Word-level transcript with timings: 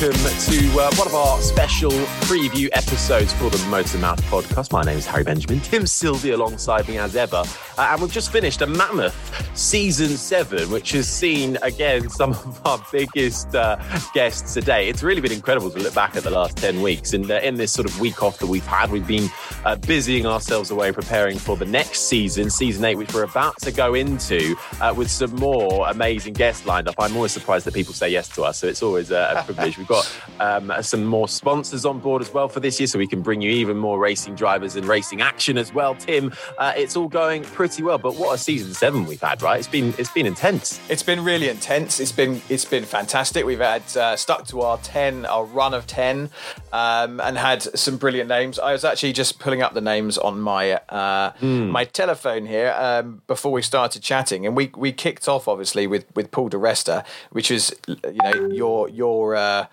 Welcome 0.00 0.18
to 0.18 0.80
uh, 0.80 0.90
one 0.94 1.06
of 1.06 1.14
our 1.14 1.38
special 1.42 1.90
preview 2.22 2.70
episodes 2.72 3.34
for 3.34 3.50
the 3.50 3.62
Motor 3.68 3.98
Mouth 3.98 4.22
podcast. 4.30 4.72
My 4.72 4.82
name 4.82 4.96
is 4.96 5.06
Harry 5.06 5.24
Benjamin, 5.24 5.60
Tim 5.60 5.86
Sylvie 5.86 6.30
alongside 6.30 6.88
me 6.88 6.96
as 6.96 7.16
ever. 7.16 7.44
Uh, 7.76 7.88
and 7.90 8.00
we've 8.00 8.10
just 8.10 8.32
finished 8.32 8.62
a 8.62 8.66
mammoth 8.66 9.14
season 9.54 10.08
seven, 10.08 10.70
which 10.70 10.92
has 10.92 11.06
seen, 11.06 11.58
again, 11.60 12.08
some 12.08 12.30
of 12.30 12.66
our 12.66 12.82
biggest 12.90 13.54
uh, 13.54 13.76
guests 14.14 14.54
today. 14.54 14.88
It's 14.88 15.02
really 15.02 15.20
been 15.20 15.32
incredible 15.32 15.70
to 15.70 15.78
look 15.78 15.94
back 15.94 16.16
at 16.16 16.22
the 16.22 16.30
last 16.30 16.56
10 16.56 16.80
weeks. 16.80 17.12
And 17.12 17.30
uh, 17.30 17.40
in 17.42 17.56
this 17.56 17.70
sort 17.70 17.86
of 17.86 18.00
week 18.00 18.22
off 18.22 18.38
that 18.38 18.46
we've 18.46 18.66
had, 18.66 18.90
we've 18.90 19.06
been 19.06 19.28
uh, 19.66 19.76
busying 19.76 20.24
ourselves 20.24 20.70
away 20.70 20.92
preparing 20.92 21.36
for 21.36 21.56
the 21.56 21.66
next 21.66 22.08
season, 22.08 22.48
season 22.48 22.86
eight, 22.86 22.96
which 22.96 23.12
we're 23.12 23.24
about 23.24 23.58
to 23.60 23.70
go 23.70 23.92
into 23.92 24.56
uh, 24.80 24.94
with 24.96 25.10
some 25.10 25.34
more 25.36 25.86
amazing 25.90 26.32
guests 26.32 26.64
lined 26.64 26.88
up. 26.88 26.94
I'm 26.98 27.14
always 27.16 27.32
surprised 27.32 27.66
that 27.66 27.74
people 27.74 27.92
say 27.92 28.08
yes 28.08 28.28
to 28.30 28.44
us, 28.44 28.56
so 28.56 28.66
it's 28.66 28.82
always 28.82 29.10
a, 29.10 29.34
a 29.36 29.42
privilege. 29.44 29.76
We've 29.76 29.89
got 29.90 30.08
um, 30.38 30.72
some 30.82 31.04
more 31.04 31.28
sponsors 31.28 31.84
on 31.84 31.98
board 31.98 32.22
as 32.22 32.32
well 32.32 32.48
for 32.48 32.60
this 32.60 32.78
year, 32.78 32.86
so 32.86 32.96
we 32.96 33.08
can 33.08 33.22
bring 33.22 33.42
you 33.42 33.50
even 33.50 33.76
more 33.76 33.98
racing 33.98 34.36
drivers 34.36 34.76
and 34.76 34.86
racing 34.86 35.20
action 35.20 35.58
as 35.58 35.74
well. 35.74 35.96
Tim, 35.96 36.32
uh, 36.58 36.72
it's 36.76 36.96
all 36.96 37.08
going 37.08 37.42
pretty 37.42 37.82
well, 37.82 37.98
but 37.98 38.14
what 38.14 38.32
a 38.32 38.38
season 38.38 38.72
seven 38.72 39.04
we've 39.04 39.20
had, 39.20 39.42
right? 39.42 39.58
It's 39.58 39.66
been 39.66 39.92
it's 39.98 40.12
been 40.12 40.26
intense. 40.26 40.80
It's 40.88 41.02
been 41.02 41.24
really 41.24 41.48
intense. 41.48 41.98
It's 41.98 42.12
been 42.12 42.40
it's 42.48 42.64
been 42.64 42.84
fantastic. 42.84 43.44
We've 43.44 43.58
had 43.58 43.82
uh, 43.96 44.14
stuck 44.14 44.46
to 44.46 44.60
our 44.60 44.78
ten, 44.78 45.26
our 45.26 45.44
run 45.44 45.74
of 45.74 45.88
ten, 45.88 46.30
um, 46.72 47.20
and 47.20 47.36
had 47.36 47.62
some 47.78 47.96
brilliant 47.96 48.28
names. 48.28 48.58
I 48.58 48.72
was 48.72 48.84
actually 48.84 49.12
just 49.12 49.38
pulling 49.38 49.62
up 49.62 49.74
the 49.74 49.80
names 49.80 50.18
on 50.18 50.40
my 50.40 50.74
uh, 50.74 51.32
my 51.40 51.84
telephone 51.84 52.46
here 52.46 52.74
um, 52.78 53.22
before 53.26 53.52
we 53.52 53.62
started 53.62 54.02
chatting, 54.02 54.46
and 54.46 54.56
we 54.56 54.70
we 54.76 54.92
kicked 54.92 55.28
off 55.28 55.48
obviously 55.48 55.86
with 55.86 56.04
with 56.14 56.30
Paul 56.30 56.48
Di 56.48 56.58
Resta, 56.58 57.04
which 57.30 57.50
is 57.50 57.74
you 57.86 57.96
know 58.22 58.48
your 58.50 58.88
your 58.88 59.36
uh, 59.36 59.66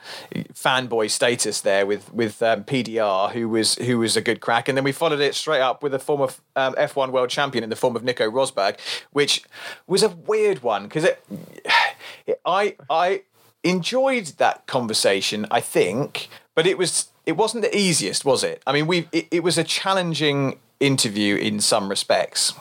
fanboy 0.53 1.09
status 1.09 1.61
there 1.61 1.85
with 1.85 2.11
with 2.13 2.41
um, 2.41 2.63
PDR, 2.63 3.31
who 3.31 3.49
was 3.49 3.75
who 3.75 3.99
was 3.99 4.17
a 4.17 4.21
good 4.21 4.41
crack, 4.41 4.67
and 4.67 4.77
then 4.77 4.83
we 4.83 4.91
followed 4.91 5.19
it 5.19 5.35
straight 5.35 5.61
up 5.61 5.83
with 5.83 5.93
a 5.93 5.99
former 5.99 6.29
um, 6.55 6.73
F1 6.75 7.11
world 7.11 7.29
champion 7.29 7.63
in 7.63 7.69
the 7.69 7.75
form 7.75 7.95
of 7.95 8.03
Nico 8.03 8.29
Rosberg, 8.29 8.79
which 9.11 9.43
was 9.85 10.03
a 10.03 10.09
weird 10.09 10.63
one 10.63 10.83
because 10.83 11.03
it, 12.25 12.41
I 12.45 12.75
I 12.89 13.21
enjoyed 13.63 14.27
that 14.37 14.65
conversation. 14.67 15.45
I 15.51 15.61
think, 15.61 16.29
but 16.57 16.66
it 16.66 16.75
was 16.78 17.09
it 17.28 17.38
wasn't 17.38 17.62
the 17.63 17.78
easiest, 17.78 18.25
was 18.25 18.44
it? 18.44 18.63
I 18.66 18.73
mean, 18.73 18.88
we 18.88 19.07
it, 19.12 19.28
it 19.29 19.44
was 19.44 19.57
a 19.59 19.63
challenging 19.63 20.57
interview 20.79 21.35
in 21.35 21.59
some 21.59 21.88
respects. 21.88 22.53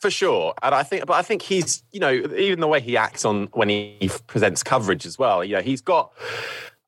For 0.00 0.10
sure, 0.10 0.54
and 0.62 0.72
I 0.76 0.84
think, 0.84 1.06
but 1.06 1.14
I 1.14 1.22
think 1.22 1.42
he's, 1.42 1.82
you 1.90 1.98
know, 1.98 2.12
even 2.12 2.60
the 2.60 2.68
way 2.68 2.80
he 2.80 2.96
acts 2.96 3.24
on 3.24 3.48
when 3.52 3.68
he 3.68 4.08
presents 4.28 4.62
coverage 4.62 5.04
as 5.04 5.18
well. 5.18 5.42
You 5.42 5.56
know, 5.56 5.60
he's 5.62 5.80
got, 5.80 6.12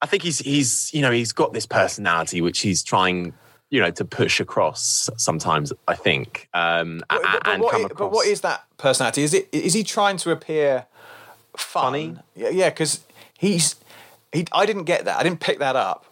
I 0.00 0.06
think 0.06 0.22
he's, 0.22 0.38
he's, 0.38 0.94
you 0.94 1.02
know, 1.02 1.10
he's 1.10 1.32
got 1.32 1.52
this 1.52 1.66
personality 1.66 2.40
which 2.40 2.60
he's 2.60 2.84
trying, 2.84 3.34
you 3.70 3.80
know, 3.80 3.90
to 3.90 4.04
push 4.04 4.38
across. 4.38 5.10
Sometimes 5.16 5.72
I 5.88 5.96
think, 5.96 6.48
um, 6.54 7.02
But, 7.08 7.22
but- 7.22 7.42
but 7.42 7.48
and 7.48 7.62
what 7.62 7.72
come 7.72 7.84
across. 7.86 7.98
but 7.98 8.12
what 8.12 8.26
is 8.28 8.42
that 8.42 8.64
personality? 8.76 9.24
Is 9.24 9.34
it 9.34 9.48
is 9.50 9.74
he 9.74 9.82
trying 9.82 10.16
to 10.18 10.30
appear 10.30 10.86
fun? 11.56 11.82
Funny? 11.82 12.16
Yeah, 12.36 12.50
yeah, 12.50 12.70
because 12.70 13.00
he's 13.36 13.74
he. 14.30 14.46
I 14.52 14.66
didn't 14.66 14.84
get 14.84 15.04
that. 15.06 15.18
I 15.18 15.24
didn't 15.24 15.40
pick 15.40 15.58
that 15.58 15.74
up. 15.74 16.06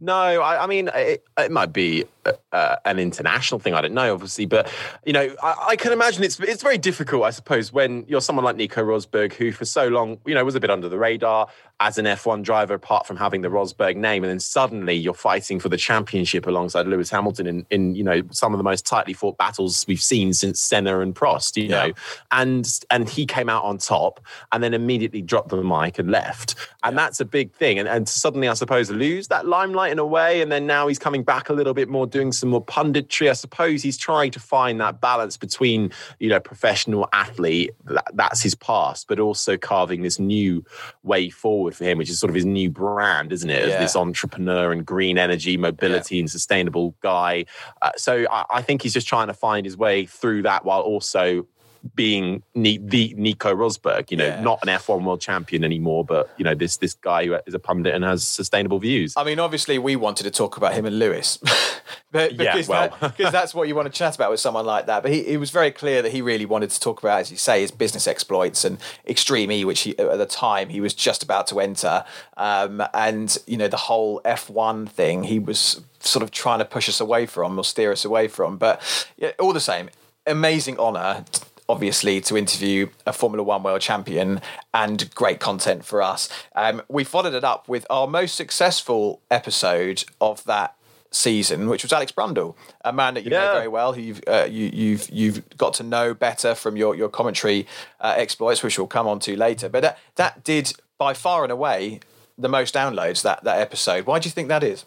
No, 0.00 0.14
I, 0.14 0.64
I 0.64 0.66
mean 0.66 0.88
it, 0.94 1.24
it 1.36 1.50
might 1.50 1.72
be 1.72 2.04
uh, 2.52 2.56
uh, 2.56 2.76
an 2.84 2.98
international 2.98 3.60
thing. 3.60 3.74
I 3.74 3.80
don't 3.80 3.94
know, 3.94 4.12
obviously, 4.12 4.46
but 4.46 4.72
you 5.04 5.12
know, 5.12 5.34
I, 5.42 5.66
I 5.68 5.76
can 5.76 5.92
imagine 5.92 6.24
it's 6.24 6.38
it's 6.40 6.62
very 6.62 6.78
difficult, 6.78 7.24
I 7.24 7.30
suppose, 7.30 7.72
when 7.72 8.04
you're 8.08 8.20
someone 8.20 8.44
like 8.44 8.56
Nico 8.56 8.82
Rosberg, 8.82 9.32
who 9.32 9.52
for 9.52 9.64
so 9.64 9.88
long, 9.88 10.18
you 10.26 10.34
know, 10.34 10.44
was 10.44 10.54
a 10.54 10.60
bit 10.60 10.70
under 10.70 10.88
the 10.88 10.98
radar 10.98 11.48
as 11.80 11.96
an 11.96 12.06
F1 12.06 12.42
driver, 12.42 12.74
apart 12.74 13.06
from 13.06 13.16
having 13.16 13.42
the 13.42 13.48
Rosberg 13.48 13.96
name, 13.96 14.24
and 14.24 14.30
then 14.30 14.40
suddenly 14.40 14.94
you're 14.94 15.14
fighting 15.14 15.60
for 15.60 15.68
the 15.68 15.76
championship 15.76 16.46
alongside 16.46 16.88
Lewis 16.88 17.08
Hamilton 17.08 17.46
in, 17.46 17.66
in 17.70 17.94
you 17.94 18.02
know 18.02 18.22
some 18.30 18.52
of 18.52 18.58
the 18.58 18.64
most 18.64 18.84
tightly 18.84 19.12
fought 19.12 19.38
battles 19.38 19.84
we've 19.86 20.02
seen 20.02 20.32
since 20.32 20.60
Senna 20.60 21.00
and 21.00 21.14
Prost, 21.14 21.56
you 21.56 21.68
know, 21.68 21.92
and 22.32 22.80
and 22.90 23.08
he 23.08 23.26
came 23.26 23.48
out 23.48 23.64
on 23.64 23.78
top, 23.78 24.20
and 24.50 24.62
then 24.62 24.74
immediately 24.74 25.22
dropped 25.22 25.50
the 25.50 25.62
mic 25.62 25.98
and 25.98 26.10
left, 26.10 26.56
and 26.82 26.98
that's 26.98 27.20
a 27.20 27.24
big 27.24 27.52
thing, 27.52 27.78
and 27.78 27.88
and 27.88 28.08
suddenly 28.08 28.48
I 28.48 28.54
suppose 28.54 28.90
lose 28.90 29.28
that 29.28 29.46
limelight 29.46 29.92
in 29.92 29.98
a 29.98 30.06
way, 30.06 30.40
and 30.40 30.50
then 30.50 30.66
now 30.66 30.88
he's 30.88 30.98
coming 30.98 31.22
back 31.22 31.48
a 31.48 31.52
little 31.52 31.74
bit 31.74 31.88
more, 31.88 32.06
doing 32.18 32.32
some 32.32 32.48
more 32.48 32.64
punditry. 32.64 33.30
I 33.30 33.34
suppose 33.34 33.82
he's 33.82 33.96
trying 33.96 34.32
to 34.32 34.40
find 34.40 34.80
that 34.80 35.00
balance 35.00 35.36
between 35.36 35.92
you 36.18 36.28
know 36.28 36.40
professional 36.40 37.08
athlete, 37.12 37.70
that, 37.84 38.10
that's 38.14 38.42
his 38.42 38.54
past, 38.54 39.06
but 39.08 39.20
also 39.20 39.56
carving 39.56 40.02
this 40.02 40.18
new 40.18 40.64
way 41.02 41.30
forward 41.30 41.76
for 41.76 41.84
him, 41.84 41.98
which 41.98 42.10
is 42.10 42.18
sort 42.18 42.30
of 42.30 42.34
his 42.34 42.44
new 42.44 42.70
brand, 42.70 43.32
isn't 43.32 43.50
it? 43.50 43.68
Yeah. 43.68 43.80
This 43.80 43.94
entrepreneur 43.94 44.72
and 44.72 44.84
green 44.84 45.16
energy, 45.18 45.56
mobility, 45.56 46.18
and 46.18 46.30
sustainable 46.30 46.96
guy. 47.02 47.44
Uh, 47.82 47.90
so 47.96 48.26
I, 48.30 48.44
I 48.50 48.62
think 48.62 48.82
he's 48.82 48.94
just 48.94 49.06
trying 49.06 49.28
to 49.28 49.34
find 49.34 49.64
his 49.64 49.76
way 49.76 50.06
through 50.06 50.42
that 50.42 50.64
while 50.64 50.80
also 50.80 51.46
being 51.94 52.42
Ni- 52.54 52.78
the 52.78 53.14
Nico 53.16 53.54
Rosberg, 53.54 54.10
you 54.10 54.16
know, 54.16 54.26
Yeah. 54.26 54.40
not 54.40 54.58
an 54.62 54.68
F1 54.68 55.04
world 55.04 55.20
champion 55.20 55.64
anymore, 55.64 56.04
but 56.04 56.30
you 56.36 56.44
know, 56.44 56.54
this 56.54 56.76
this 56.78 56.94
guy 56.94 57.26
who 57.26 57.36
is 57.46 57.54
a 57.54 57.58
pundit 57.58 57.94
and 57.94 58.04
has 58.04 58.26
sustainable 58.26 58.78
views. 58.78 59.14
I 59.16 59.24
mean, 59.24 59.38
obviously, 59.38 59.78
we 59.78 59.96
wanted 59.96 60.24
to 60.24 60.30
talk 60.30 60.56
about 60.56 60.74
him 60.74 60.86
and 60.86 60.98
Lewis, 60.98 61.38
but 62.12 62.32
Yeah, 62.32 62.52
because, 62.54 62.68
well. 62.68 62.88
that, 63.00 63.16
because 63.16 63.32
that's 63.32 63.54
what 63.54 63.68
you 63.68 63.74
want 63.74 63.86
to 63.86 63.96
chat 63.96 64.14
about 64.14 64.30
with 64.30 64.40
someone 64.40 64.66
like 64.66 64.86
that. 64.86 65.02
But 65.02 65.12
he, 65.12 65.20
it 65.20 65.38
was 65.38 65.50
very 65.50 65.70
clear 65.70 66.02
that 66.02 66.12
he 66.12 66.22
really 66.22 66.46
wanted 66.46 66.70
to 66.70 66.80
talk 66.80 67.02
about, 67.02 67.20
as 67.20 67.30
you 67.30 67.36
say, 67.36 67.60
his 67.60 67.70
business 67.70 68.06
exploits 68.06 68.64
and 68.64 68.78
Extreme 69.06 69.50
E, 69.52 69.64
which 69.64 69.80
he, 69.80 69.98
at 69.98 70.18
the 70.18 70.26
time 70.26 70.68
he 70.68 70.80
was 70.80 70.94
just 70.94 71.22
about 71.22 71.46
to 71.48 71.60
enter, 71.60 72.04
um, 72.36 72.82
and 72.94 73.38
you 73.46 73.56
know 73.56 73.68
the 73.68 73.76
whole 73.76 74.20
F1 74.24 74.88
thing. 74.88 75.24
He 75.24 75.38
was 75.38 75.80
sort 76.00 76.22
of 76.22 76.30
trying 76.30 76.58
to 76.60 76.64
push 76.64 76.88
us 76.88 77.00
away 77.00 77.26
from 77.26 77.58
or 77.58 77.64
steer 77.64 77.90
us 77.92 78.04
away 78.04 78.28
from. 78.28 78.56
But 78.56 78.80
yeah, 79.16 79.32
all 79.38 79.52
the 79.52 79.60
same, 79.60 79.90
amazing 80.26 80.78
honour 80.78 81.24
obviously 81.68 82.20
to 82.22 82.36
interview 82.36 82.88
a 83.06 83.12
Formula 83.12 83.42
One 83.42 83.62
world 83.62 83.80
champion 83.80 84.40
and 84.72 85.12
great 85.14 85.40
content 85.40 85.84
for 85.84 86.02
us. 86.02 86.28
Um, 86.54 86.82
we 86.88 87.04
followed 87.04 87.34
it 87.34 87.44
up 87.44 87.68
with 87.68 87.86
our 87.90 88.06
most 88.06 88.34
successful 88.34 89.20
episode 89.30 90.04
of 90.20 90.44
that 90.44 90.74
season, 91.10 91.68
which 91.68 91.82
was 91.82 91.92
Alex 91.92 92.12
Brundle, 92.12 92.54
a 92.84 92.92
man 92.92 93.14
that 93.14 93.24
you 93.24 93.30
yeah. 93.30 93.46
know 93.46 93.52
very 93.54 93.68
well, 93.68 93.92
who 93.92 94.00
you've 94.00 94.20
uh, 94.26 94.46
you, 94.48 94.70
you've 94.72 95.08
you've 95.10 95.56
got 95.56 95.74
to 95.74 95.82
know 95.82 96.14
better 96.14 96.54
from 96.54 96.76
your 96.76 96.94
your 96.94 97.08
commentary 97.08 97.66
uh, 98.00 98.14
exploits, 98.16 98.62
which 98.62 98.78
we'll 98.78 98.86
come 98.86 99.06
on 99.06 99.18
to 99.20 99.36
later. 99.36 99.68
But 99.68 99.82
that 99.82 99.98
that 100.16 100.44
did 100.44 100.72
by 100.96 101.14
far 101.14 101.42
and 101.42 101.52
away 101.52 102.00
the 102.36 102.48
most 102.48 102.74
downloads 102.74 103.22
that 103.22 103.44
that 103.44 103.60
episode. 103.60 104.06
Why 104.06 104.18
do 104.18 104.28
you 104.28 104.32
think 104.32 104.48
that 104.48 104.62
is? 104.62 104.84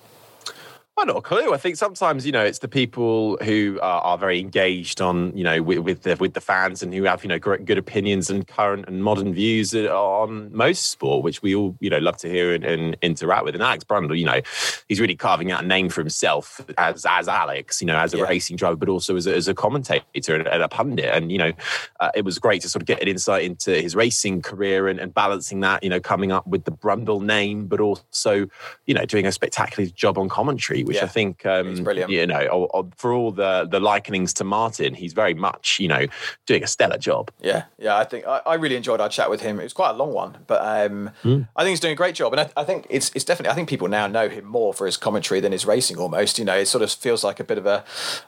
I've 0.97 1.07
not 1.07 1.17
a 1.17 1.21
clue. 1.21 1.53
I 1.53 1.57
think 1.57 1.77
sometimes 1.77 2.25
you 2.25 2.33
know 2.33 2.43
it's 2.43 2.59
the 2.59 2.67
people 2.67 3.37
who 3.37 3.79
are, 3.81 4.01
are 4.01 4.17
very 4.17 4.39
engaged 4.39 5.01
on 5.01 5.35
you 5.35 5.43
know 5.43 5.61
with 5.63 5.79
with 5.79 6.01
the, 6.03 6.17
with 6.17 6.33
the, 6.33 6.41
fans 6.41 6.83
and 6.83 6.93
who 6.93 7.03
have 7.03 7.23
you 7.23 7.29
know 7.29 7.39
great, 7.39 7.63
good 7.65 7.77
opinions 7.77 8.29
and 8.29 8.45
current 8.45 8.85
and 8.87 9.01
modern 9.01 9.33
views 9.33 9.73
on 9.73 10.53
most 10.53 10.91
sport, 10.91 11.23
which 11.23 11.41
we 11.41 11.55
all 11.55 11.75
you 11.79 11.89
know 11.89 11.97
love 11.97 12.17
to 12.17 12.29
hear 12.29 12.53
and, 12.53 12.65
and 12.65 12.97
interact 13.01 13.45
with. 13.45 13.55
And 13.55 13.63
Alex 13.63 13.85
Brundle, 13.85 14.19
you 14.19 14.25
know, 14.25 14.41
he's 14.89 14.99
really 14.99 15.15
carving 15.15 15.49
out 15.49 15.63
a 15.63 15.67
name 15.67 15.87
for 15.87 16.01
himself 16.01 16.59
as 16.77 17.05
as 17.07 17.29
Alex, 17.29 17.81
you 17.81 17.87
know, 17.87 17.97
as 17.97 18.13
a 18.13 18.17
yeah. 18.17 18.25
racing 18.25 18.57
driver, 18.57 18.75
but 18.75 18.89
also 18.89 19.15
as 19.15 19.25
a, 19.25 19.35
as 19.35 19.47
a 19.47 19.53
commentator 19.53 20.35
and, 20.35 20.45
and, 20.45 20.61
a 20.61 20.67
pundit. 20.67 21.05
And 21.05 21.31
you 21.31 21.37
know, 21.37 21.53
uh, 22.01 22.11
it 22.13 22.25
was 22.25 22.37
great 22.37 22.61
to 22.63 22.69
sort 22.69 22.81
of 22.81 22.85
get 22.85 23.01
an 23.01 23.07
insight 23.07 23.45
into 23.45 23.71
his 23.81 23.95
racing 23.95 24.41
career 24.41 24.89
and, 24.89 24.99
and 24.99 25.13
balancing 25.13 25.61
that, 25.61 25.83
you 25.83 25.89
know, 25.89 26.01
coming 26.01 26.33
up 26.33 26.45
with 26.45 26.65
the 26.65 26.71
Brundle 26.71 27.23
name, 27.23 27.67
but 27.67 27.79
also 27.79 28.47
you 28.85 28.93
know 28.93 29.05
doing 29.05 29.25
a 29.25 29.31
spectacular 29.31 29.89
job 29.89 30.17
on 30.17 30.27
commentary 30.27 30.80
which 30.83 30.97
yeah. 30.97 31.05
I 31.05 31.07
think 31.07 31.45
um. 31.45 31.75
You 32.07 32.27
know, 32.27 32.89
for 32.95 33.13
all 33.13 33.31
the 33.31 33.67
the 33.69 33.79
likenings 33.79 34.33
to 34.35 34.43
Martin, 34.43 34.93
he's 34.93 35.13
very 35.13 35.33
much 35.33 35.79
you 35.79 35.87
know 35.87 36.05
doing 36.45 36.63
a 36.63 36.67
stellar 36.67 36.97
job. 36.97 37.31
Yeah, 37.41 37.63
yeah. 37.77 37.97
I 37.97 38.03
think 38.03 38.25
I, 38.25 38.41
I 38.45 38.55
really 38.55 38.75
enjoyed 38.75 39.01
our 39.01 39.09
chat 39.09 39.29
with 39.29 39.41
him. 39.41 39.59
It 39.59 39.63
was 39.63 39.73
quite 39.73 39.91
a 39.91 39.93
long 39.93 40.13
one, 40.13 40.37
but 40.47 40.61
um, 40.61 41.11
mm. 41.23 41.47
I 41.55 41.63
think 41.63 41.69
he's 41.69 41.79
doing 41.79 41.93
a 41.93 41.95
great 41.95 42.15
job. 42.15 42.33
And 42.33 42.41
I, 42.41 42.49
I, 42.57 42.63
think 42.63 42.87
it's 42.89 43.11
it's 43.15 43.25
definitely. 43.25 43.51
I 43.51 43.55
think 43.55 43.69
people 43.69 43.87
now 43.87 44.07
know 44.07 44.29
him 44.29 44.45
more 44.45 44.73
for 44.73 44.85
his 44.85 44.97
commentary 44.97 45.39
than 45.39 45.51
his 45.51 45.65
racing. 45.65 45.97
Almost, 45.97 46.39
you 46.39 46.45
know, 46.45 46.57
it 46.57 46.67
sort 46.67 46.83
of 46.83 46.91
feels 46.91 47.23
like 47.23 47.39
a 47.39 47.43
bit 47.43 47.57
of 47.57 47.65
a 47.65 47.83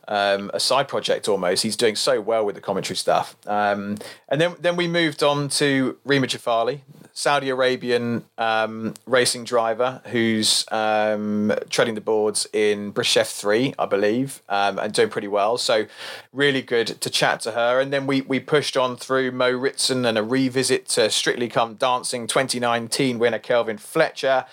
um, 0.07 0.51
a 0.53 0.59
side 0.59 0.87
project 0.87 1.27
almost. 1.27 1.63
He's 1.63 1.77
doing 1.77 1.95
so 1.95 2.21
well 2.21 2.45
with 2.45 2.55
the 2.55 2.61
commentary 2.61 2.97
stuff. 2.97 3.35
Um, 3.45 3.97
and 4.29 4.39
then 4.39 4.55
then 4.59 4.75
we 4.75 4.87
moved 4.87 5.23
on 5.23 5.49
to 5.49 5.97
Reema 6.05 6.25
Juffali, 6.25 6.81
Saudi 7.15 7.49
Arabian 7.49 8.25
um, 8.39 8.95
racing 9.05 9.43
driver 9.43 10.01
who's 10.05 10.65
um, 10.71 11.53
treading 11.69 11.93
the 11.93 12.01
boards 12.01 12.47
in 12.51 12.89
British 12.89 13.15
F3, 13.15 13.75
I 13.77 13.85
believe, 13.85 14.41
um, 14.49 14.79
and 14.79 14.91
doing 14.91 15.09
pretty 15.09 15.27
well. 15.27 15.59
So, 15.59 15.85
really 16.31 16.63
good 16.63 16.87
to 16.87 17.09
chat 17.11 17.39
to 17.41 17.51
her. 17.51 17.79
And 17.79 17.93
then 17.93 18.07
we, 18.07 18.21
we 18.21 18.39
pushed 18.39 18.75
on 18.75 18.97
through 18.97 19.31
Mo 19.31 19.51
Ritson 19.51 20.05
and 20.05 20.17
a 20.17 20.23
revisit 20.23 20.87
to 20.89 21.11
Strictly 21.11 21.49
Come 21.49 21.75
Dancing 21.75 22.25
2019 22.25 23.19
winner 23.19 23.37
Kelvin 23.37 23.77
Fletcher, 23.77 24.45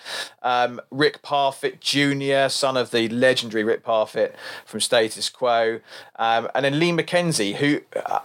um, 0.43 0.79
Rick 0.91 1.23
Parfitt 1.23 1.81
Jr., 1.81 2.47
son 2.49 2.77
of 2.77 2.91
the 2.91 3.09
legendary 3.09 3.63
Rick 3.63 3.83
Parfitt 3.83 4.35
from 4.65 4.81
Status 4.81 5.29
Quo, 5.29 5.79
um, 6.17 6.47
and 6.53 6.63
then 6.63 6.77
Lee 6.77 6.91
McKenzie, 6.91 7.55
who 7.55 7.81
uh, 8.05 8.19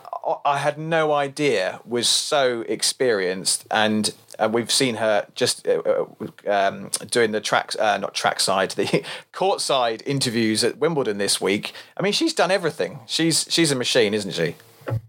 I 0.45 0.59
had 0.59 0.79
no 0.79 1.13
idea 1.13 1.81
was 1.85 2.09
so 2.09 2.63
experienced 2.63 3.67
and 3.71 4.13
and 4.39 4.53
we've 4.53 4.71
seen 4.71 4.97
her 4.97 5.27
just 5.35 5.67
uh, 5.67 5.81
uh 5.81 6.07
um, 6.51 6.91
doing 7.11 7.33
the 7.33 7.41
tracks, 7.41 7.77
uh, 7.77 7.97
not 7.99 8.15
trackside, 8.15 8.71
the 8.73 9.05
courtside 9.33 10.03
interviews 10.07 10.63
at 10.65 10.79
Wimbledon 10.79 11.19
this 11.19 11.41
week. 11.41 11.73
I 11.97 12.03
mean, 12.03 12.13
she's 12.13 12.35
done 12.35 12.51
everything. 12.51 13.01
She's 13.07 13.47
she's 13.49 13.71
a 13.71 13.77
machine, 13.77 14.15
isn't 14.15 14.33
she? 14.33 14.57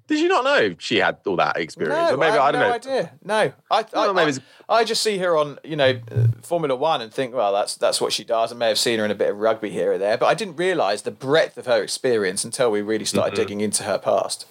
Did 0.08 0.20
you 0.20 0.28
not 0.28 0.44
know 0.44 0.76
she 0.80 0.98
had 0.98 1.18
all 1.26 1.36
that 1.36 1.58
experience? 1.58 2.10
No, 2.10 2.16
or 2.16 2.18
maybe 2.18 2.38
I, 2.38 2.48
I 2.48 2.52
don't 2.52 2.62
no 2.62 2.68
know. 2.70 2.74
idea. 2.74 3.12
No, 3.24 3.54
I, 3.70 3.86
I, 3.94 4.08
I, 4.08 4.34
I, 4.70 4.84
just 4.84 5.04
see 5.04 5.20
her 5.20 5.38
on 5.38 5.60
you 5.64 5.76
know 5.76 6.00
Formula 6.42 6.76
One 6.76 7.02
and 7.02 7.14
think, 7.14 7.36
well, 7.36 7.54
that's 7.54 7.76
that's 7.76 8.02
what 8.02 8.14
she 8.14 8.24
does. 8.24 8.52
I 8.52 8.56
may 8.56 8.70
have 8.70 8.80
seen 8.80 9.00
her 9.00 9.06
in 9.06 9.12
a 9.12 9.16
bit 9.16 9.30
of 9.30 9.38
rugby 9.38 9.70
here 9.70 9.94
or 9.94 9.98
there, 9.98 10.18
but 10.18 10.26
I 10.28 10.34
didn't 10.34 10.56
realise 10.56 11.02
the 11.02 11.12
breadth 11.12 11.58
of 11.58 11.66
her 11.68 11.84
experience 11.84 12.44
until 12.44 12.72
we 12.72 12.82
really 12.82 13.06
started 13.06 13.34
mm-hmm. 13.34 13.42
digging 13.42 13.62
into 13.62 13.84
her 13.84 14.00
past. 14.00 14.48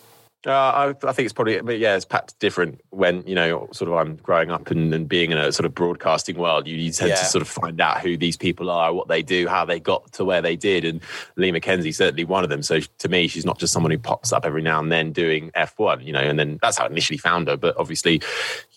Uh, 0.47 0.95
I, 1.03 1.09
I, 1.09 1.13
think 1.13 1.27
it's 1.27 1.33
probably, 1.33 1.61
but 1.61 1.81
yeah, 1.81 1.97
it's 1.97 2.05
perhaps 2.05 2.33
different 2.35 2.81
when 2.91 3.27
you 3.27 3.35
know, 3.35 3.69
sort 3.73 3.91
of, 3.91 3.97
I'm 3.97 4.15
growing 4.17 4.53
up 4.53 4.71
and, 4.71 4.95
and 4.95 5.09
being 5.09 5.33
in 5.33 5.39
a 5.39 5.51
sort 5.51 5.67
of 5.67 5.75
broadcasting 5.75 6.39
world. 6.39 6.69
You, 6.69 6.77
you 6.77 6.93
tend 6.93 7.11
yeah. 7.11 7.17
to 7.17 7.25
sort 7.25 7.43
of 7.43 7.49
find 7.49 7.81
out 7.81 8.01
who 8.01 8.17
these 8.17 8.37
people 8.37 8.71
are, 8.71 8.93
what 8.93 9.09
they 9.09 9.23
do, 9.23 9.49
how 9.49 9.65
they 9.65 9.81
got 9.81 10.13
to 10.13 10.25
where 10.25 10.41
they 10.41 10.55
did. 10.55 10.85
And 10.85 11.01
Lee 11.35 11.51
McKenzie 11.51 11.93
certainly 11.93 12.25
one 12.25 12.45
of 12.45 12.51
them. 12.51 12.63
So 12.63 12.79
to 12.79 13.09
me, 13.09 13.27
she's 13.27 13.45
not 13.45 13.59
just 13.59 13.73
someone 13.73 13.91
who 13.91 13.99
pops 13.99 14.33
up 14.33 14.47
every 14.47 14.63
now 14.63 14.79
and 14.79 14.93
then 14.93 15.11
doing 15.11 15.51
F1, 15.57 16.05
you 16.05 16.13
know. 16.13 16.21
And 16.21 16.39
then 16.39 16.61
that's 16.63 16.79
how 16.79 16.85
I 16.85 16.89
initially 16.89 17.19
found 17.19 17.49
her. 17.49 17.57
But 17.57 17.77
obviously, 17.77 18.23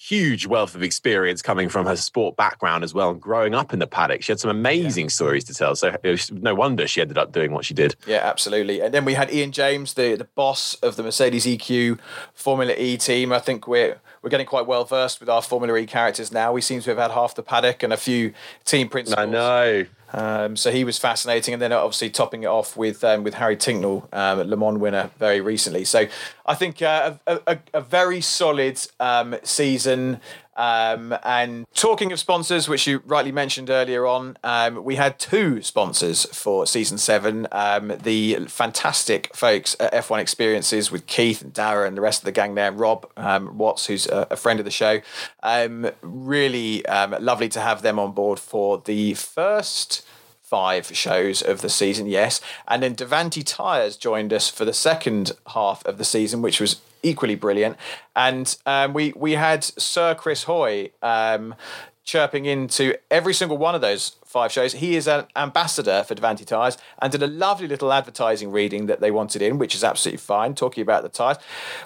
huge 0.09 0.47
wealth 0.47 0.73
of 0.73 0.81
experience 0.81 1.41
coming 1.41 1.69
from 1.69 1.85
her 1.85 1.95
sport 1.95 2.35
background 2.35 2.83
as 2.83 2.93
well, 2.93 3.11
and 3.11 3.21
growing 3.21 3.53
up 3.53 3.73
in 3.73 3.79
the 3.79 3.87
paddock. 3.87 4.23
She 4.23 4.31
had 4.31 4.39
some 4.39 4.49
amazing 4.49 5.05
yeah. 5.05 5.09
stories 5.09 5.43
to 5.45 5.53
tell. 5.53 5.75
So 5.75 5.95
it 6.03 6.09
was 6.09 6.31
no 6.31 6.55
wonder 6.55 6.87
she 6.87 6.99
ended 6.99 7.17
up 7.17 7.31
doing 7.31 7.51
what 7.51 7.63
she 7.63 7.75
did. 7.75 7.95
Yeah, 8.07 8.21
absolutely. 8.23 8.81
And 8.81 8.93
then 8.93 9.05
we 9.05 9.13
had 9.13 9.31
Ian 9.31 9.51
James, 9.51 9.93
the 9.93 10.15
the 10.15 10.23
boss 10.23 10.73
of 10.75 10.95
the 10.95 11.03
Mercedes 11.03 11.45
EQ 11.45 11.99
Formula 12.33 12.73
E 12.75 12.97
team. 12.97 13.31
I 13.31 13.39
think 13.39 13.67
we're 13.67 14.01
we're 14.21 14.31
getting 14.31 14.47
quite 14.47 14.65
well 14.65 14.83
versed 14.83 15.19
with 15.19 15.29
our 15.29 15.41
Formula 15.41 15.77
E 15.77 15.85
characters 15.85 16.31
now. 16.31 16.51
We 16.51 16.61
seem 16.61 16.81
to 16.81 16.89
have 16.89 16.97
had 16.97 17.11
half 17.11 17.35
the 17.35 17.43
paddock 17.43 17.83
and 17.83 17.93
a 17.93 17.97
few 17.97 18.33
team 18.65 18.89
principals. 18.89 19.27
I 19.27 19.29
know. 19.29 19.85
Um, 20.13 20.55
so 20.55 20.71
he 20.71 20.83
was 20.83 20.97
fascinating, 20.97 21.53
and 21.53 21.61
then 21.61 21.71
obviously 21.71 22.09
topping 22.09 22.43
it 22.43 22.47
off 22.47 22.75
with 22.75 23.03
um, 23.03 23.23
with 23.23 23.35
Harry 23.35 23.55
Tincknell, 23.55 24.11
um, 24.13 24.39
Le 24.39 24.57
Mans 24.57 24.79
winner 24.79 25.11
very 25.17 25.41
recently. 25.41 25.85
So 25.85 26.07
I 26.45 26.55
think 26.55 26.81
uh, 26.81 27.15
a, 27.27 27.39
a, 27.45 27.59
a, 27.75 27.81
very 27.81 28.21
solid 28.21 28.79
um, 28.99 29.35
season. 29.43 30.19
Um, 30.59 31.17
and 31.23 31.65
talking 31.73 32.11
of 32.11 32.19
sponsors, 32.19 32.67
which 32.67 32.85
you 32.85 33.01
rightly 33.05 33.31
mentioned 33.31 33.69
earlier 33.69 34.05
on, 34.05 34.37
um, 34.43 34.83
we 34.83 34.95
had 34.95 35.17
two 35.17 35.61
sponsors 35.61 36.25
for 36.25 36.67
season 36.67 36.97
seven. 36.97 37.47
Um, 37.53 37.93
the 38.03 38.35
fantastic 38.47 39.33
folks 39.33 39.77
at 39.79 39.93
F1 39.93 40.19
Experiences 40.19 40.91
with 40.91 41.07
Keith 41.07 41.41
and 41.41 41.53
Dara 41.53 41.87
and 41.87 41.95
the 41.95 42.01
rest 42.01 42.19
of 42.19 42.25
the 42.25 42.33
gang 42.33 42.55
there, 42.55 42.73
Rob 42.73 43.09
um, 43.15 43.57
Watts, 43.57 43.85
who's 43.85 44.05
a, 44.07 44.27
a, 44.31 44.35
friend 44.35 44.59
of 44.59 44.65
the 44.65 44.71
show. 44.71 44.99
Um, 45.41 45.91
really 46.01 46.85
um, 46.87 47.15
lovely 47.23 47.47
to 47.49 47.61
have 47.61 47.81
them 47.81 47.97
on 47.97 48.11
board 48.11 48.37
for 48.37 48.79
the 48.79 49.13
first 49.13 50.05
five 50.41 50.87
shows 50.93 51.41
of 51.41 51.61
the 51.61 51.69
season, 51.69 52.05
yes. 52.05 52.41
And 52.67 52.83
then 52.83 52.95
Davanti 52.95 53.43
Tires 53.45 53.95
joined 53.95 54.33
us 54.33 54.49
for 54.49 54.65
the 54.65 54.73
second 54.73 55.31
half 55.53 55.85
of 55.85 55.97
the 55.97 56.03
season, 56.03 56.41
which 56.41 56.59
was 56.59 56.81
equally 57.03 57.35
brilliant. 57.35 57.77
And 58.15 58.55
um, 58.65 58.93
we 58.93 59.13
we 59.15 59.33
had 59.33 59.63
Sir 59.63 60.15
Chris 60.15 60.43
Hoy 60.43 60.91
um, 61.01 61.55
chirping 62.03 62.45
into 62.45 62.95
every 63.11 63.33
single 63.33 63.57
one 63.57 63.75
of 63.75 63.81
those 63.81 64.15
five 64.25 64.51
shows. 64.51 64.73
He 64.73 64.95
is 64.95 65.07
an 65.07 65.25
ambassador 65.35 66.03
for 66.03 66.15
Davanti 66.15 66.45
Tires 66.45 66.77
and 67.01 67.11
did 67.11 67.21
a 67.21 67.27
lovely 67.27 67.67
little 67.67 67.93
advertising 67.93 68.51
reading 68.51 68.87
that 68.87 68.99
they 68.99 69.11
wanted 69.11 69.41
in, 69.41 69.57
which 69.59 69.75
is 69.75 69.83
absolutely 69.83 70.17
fine, 70.17 70.55
talking 70.55 70.81
about 70.81 71.03
the 71.03 71.09
tyres. 71.09 71.37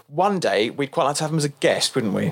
One 0.07 0.39
day, 0.39 0.69
we'd 0.69 0.91
quite 0.91 1.05
like 1.05 1.15
to 1.17 1.23
have 1.23 1.31
him 1.31 1.37
as 1.37 1.45
a 1.45 1.49
guest, 1.49 1.93
wouldn't 1.93 2.13
we? 2.13 2.31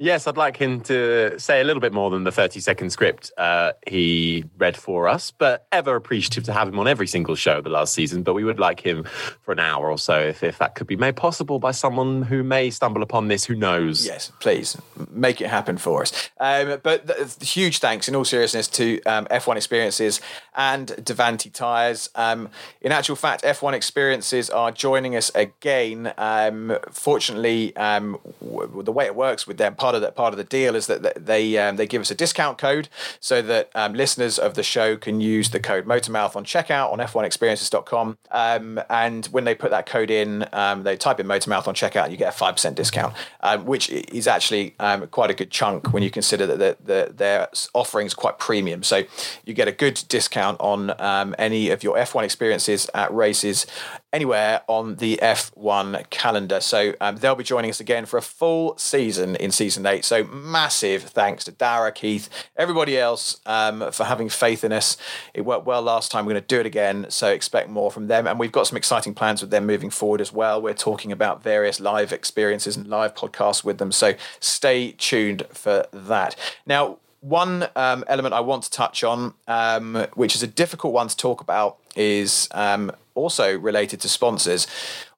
Yes, 0.00 0.28
I'd 0.28 0.36
like 0.36 0.56
him 0.56 0.80
to 0.82 1.38
say 1.40 1.60
a 1.60 1.64
little 1.64 1.80
bit 1.80 1.92
more 1.92 2.08
than 2.08 2.22
the 2.22 2.30
30 2.30 2.60
second 2.60 2.90
script 2.90 3.32
uh, 3.36 3.72
he 3.84 4.44
read 4.56 4.76
for 4.76 5.08
us, 5.08 5.32
but 5.32 5.66
ever 5.72 5.96
appreciative 5.96 6.44
to 6.44 6.52
have 6.52 6.68
him 6.68 6.78
on 6.78 6.86
every 6.86 7.08
single 7.08 7.34
show 7.34 7.60
the 7.60 7.68
last 7.68 7.94
season. 7.94 8.22
But 8.22 8.34
we 8.34 8.44
would 8.44 8.60
like 8.60 8.78
him 8.78 9.04
for 9.42 9.50
an 9.50 9.58
hour 9.58 9.90
or 9.90 9.98
so 9.98 10.20
if, 10.20 10.44
if 10.44 10.58
that 10.58 10.76
could 10.76 10.86
be 10.86 10.94
made 10.94 11.16
possible 11.16 11.58
by 11.58 11.72
someone 11.72 12.22
who 12.22 12.44
may 12.44 12.70
stumble 12.70 13.02
upon 13.02 13.26
this, 13.26 13.44
who 13.44 13.56
knows. 13.56 14.06
Yes, 14.06 14.30
please 14.38 14.76
make 15.10 15.40
it 15.40 15.48
happen 15.48 15.78
for 15.78 16.02
us. 16.02 16.30
Um, 16.38 16.78
but 16.84 17.08
the, 17.08 17.44
huge 17.44 17.78
thanks, 17.78 18.08
in 18.08 18.14
all 18.14 18.24
seriousness, 18.24 18.68
to 18.68 19.02
um, 19.02 19.26
F1 19.26 19.56
Experiences 19.56 20.20
and 20.54 20.88
Davanti 20.88 21.52
Tyres. 21.52 22.08
Um, 22.14 22.50
in 22.80 22.92
actual 22.92 23.16
fact, 23.16 23.42
F1 23.42 23.72
Experiences 23.72 24.48
are 24.48 24.70
joining 24.70 25.16
us 25.16 25.32
again. 25.34 26.12
Um, 26.16 26.78
fortunately, 26.90 27.74
um, 27.76 28.18
w- 28.40 28.82
the 28.84 28.92
way 28.92 29.06
it 29.06 29.16
works 29.16 29.44
with 29.44 29.56
them, 29.56 29.74
part 29.88 29.94
of 29.94 30.02
that 30.02 30.14
part 30.14 30.34
of 30.34 30.36
the 30.36 30.44
deal 30.44 30.76
is 30.76 30.86
that 30.86 31.24
they 31.24 31.56
um, 31.56 31.76
they 31.76 31.86
give 31.86 32.02
us 32.02 32.10
a 32.10 32.14
discount 32.14 32.58
code 32.58 32.90
so 33.20 33.40
that 33.40 33.70
um, 33.74 33.94
listeners 33.94 34.38
of 34.38 34.52
the 34.52 34.62
show 34.62 34.98
can 34.98 35.18
use 35.18 35.48
the 35.48 35.58
code 35.58 35.86
Motormouth 35.86 36.36
on 36.36 36.44
checkout 36.44 36.92
on 36.92 36.98
f1experiences.com. 36.98 38.18
Um, 38.30 38.78
and 38.90 39.24
when 39.26 39.44
they 39.44 39.54
put 39.54 39.70
that 39.70 39.86
code 39.86 40.10
in, 40.10 40.46
um, 40.52 40.82
they 40.82 40.98
type 40.98 41.20
in 41.20 41.26
Motormouth 41.26 41.66
on 41.66 41.74
checkout, 41.74 42.04
and 42.04 42.12
you 42.12 42.18
get 42.18 42.28
a 42.28 42.36
five 42.36 42.56
percent 42.56 42.76
discount, 42.76 43.14
um, 43.40 43.64
which 43.64 43.88
is 43.88 44.26
actually 44.26 44.74
um, 44.78 45.06
quite 45.06 45.30
a 45.30 45.34
good 45.34 45.50
chunk 45.50 45.94
when 45.94 46.02
you 46.02 46.10
consider 46.10 46.46
that 46.46 46.58
the, 46.58 46.76
the, 46.84 47.12
their 47.14 47.48
offerings 47.72 48.12
quite 48.12 48.38
premium. 48.38 48.82
So 48.82 49.04
you 49.46 49.54
get 49.54 49.68
a 49.68 49.72
good 49.72 50.04
discount 50.08 50.60
on 50.60 50.90
any 51.38 51.70
of 51.70 51.82
your 51.82 51.96
F1 51.96 52.24
experiences 52.24 52.90
at 52.92 53.10
races 53.14 53.66
anywhere 54.12 54.62
on 54.68 54.96
the 54.96 55.18
F1 55.22 56.08
calendar. 56.10 56.60
So 56.60 56.94
um, 57.00 57.16
they'll 57.16 57.34
be 57.34 57.44
joining 57.44 57.70
us 57.70 57.80
again 57.80 58.06
for 58.06 58.16
a 58.16 58.22
full 58.22 58.76
season 58.78 59.36
in 59.36 59.50
season 59.50 59.84
eight. 59.86 60.04
So 60.04 60.24
massive 60.24 61.04
thanks 61.04 61.44
to 61.44 61.52
Dara, 61.52 61.92
Keith, 61.92 62.28
everybody 62.56 62.98
else 62.98 63.40
um, 63.44 63.92
for 63.92 64.04
having 64.04 64.28
faith 64.28 64.64
in 64.64 64.72
us. 64.72 64.96
It 65.34 65.42
worked 65.42 65.66
well 65.66 65.82
last 65.82 66.10
time. 66.10 66.24
We're 66.24 66.32
going 66.32 66.42
to 66.42 66.46
do 66.46 66.60
it 66.60 66.66
again. 66.66 67.06
So 67.10 67.28
expect 67.28 67.68
more 67.68 67.90
from 67.90 68.06
them. 68.06 68.26
And 68.26 68.38
we've 68.38 68.52
got 68.52 68.66
some 68.66 68.76
exciting 68.76 69.14
plans 69.14 69.42
with 69.42 69.50
them 69.50 69.66
moving 69.66 69.90
forward 69.90 70.20
as 70.20 70.32
well. 70.32 70.60
We're 70.60 70.74
talking 70.74 71.12
about 71.12 71.42
various 71.42 71.78
live 71.78 72.12
experiences 72.12 72.76
and 72.76 72.86
live 72.86 73.14
podcasts 73.14 73.62
with 73.62 73.78
them. 73.78 73.92
So 73.92 74.14
stay 74.40 74.92
tuned 74.92 75.46
for 75.52 75.86
that. 75.92 76.34
Now, 76.66 76.98
one 77.20 77.68
um, 77.74 78.04
element 78.06 78.34
I 78.34 78.40
want 78.40 78.64
to 78.64 78.70
touch 78.70 79.02
on, 79.02 79.34
um, 79.46 80.06
which 80.14 80.34
is 80.34 80.42
a 80.42 80.46
difficult 80.46 80.92
one 80.92 81.08
to 81.08 81.16
talk 81.16 81.40
about, 81.40 81.78
is 81.96 82.48
um, 82.52 82.92
also 83.14 83.58
related 83.58 84.00
to 84.00 84.08
sponsors. 84.08 84.66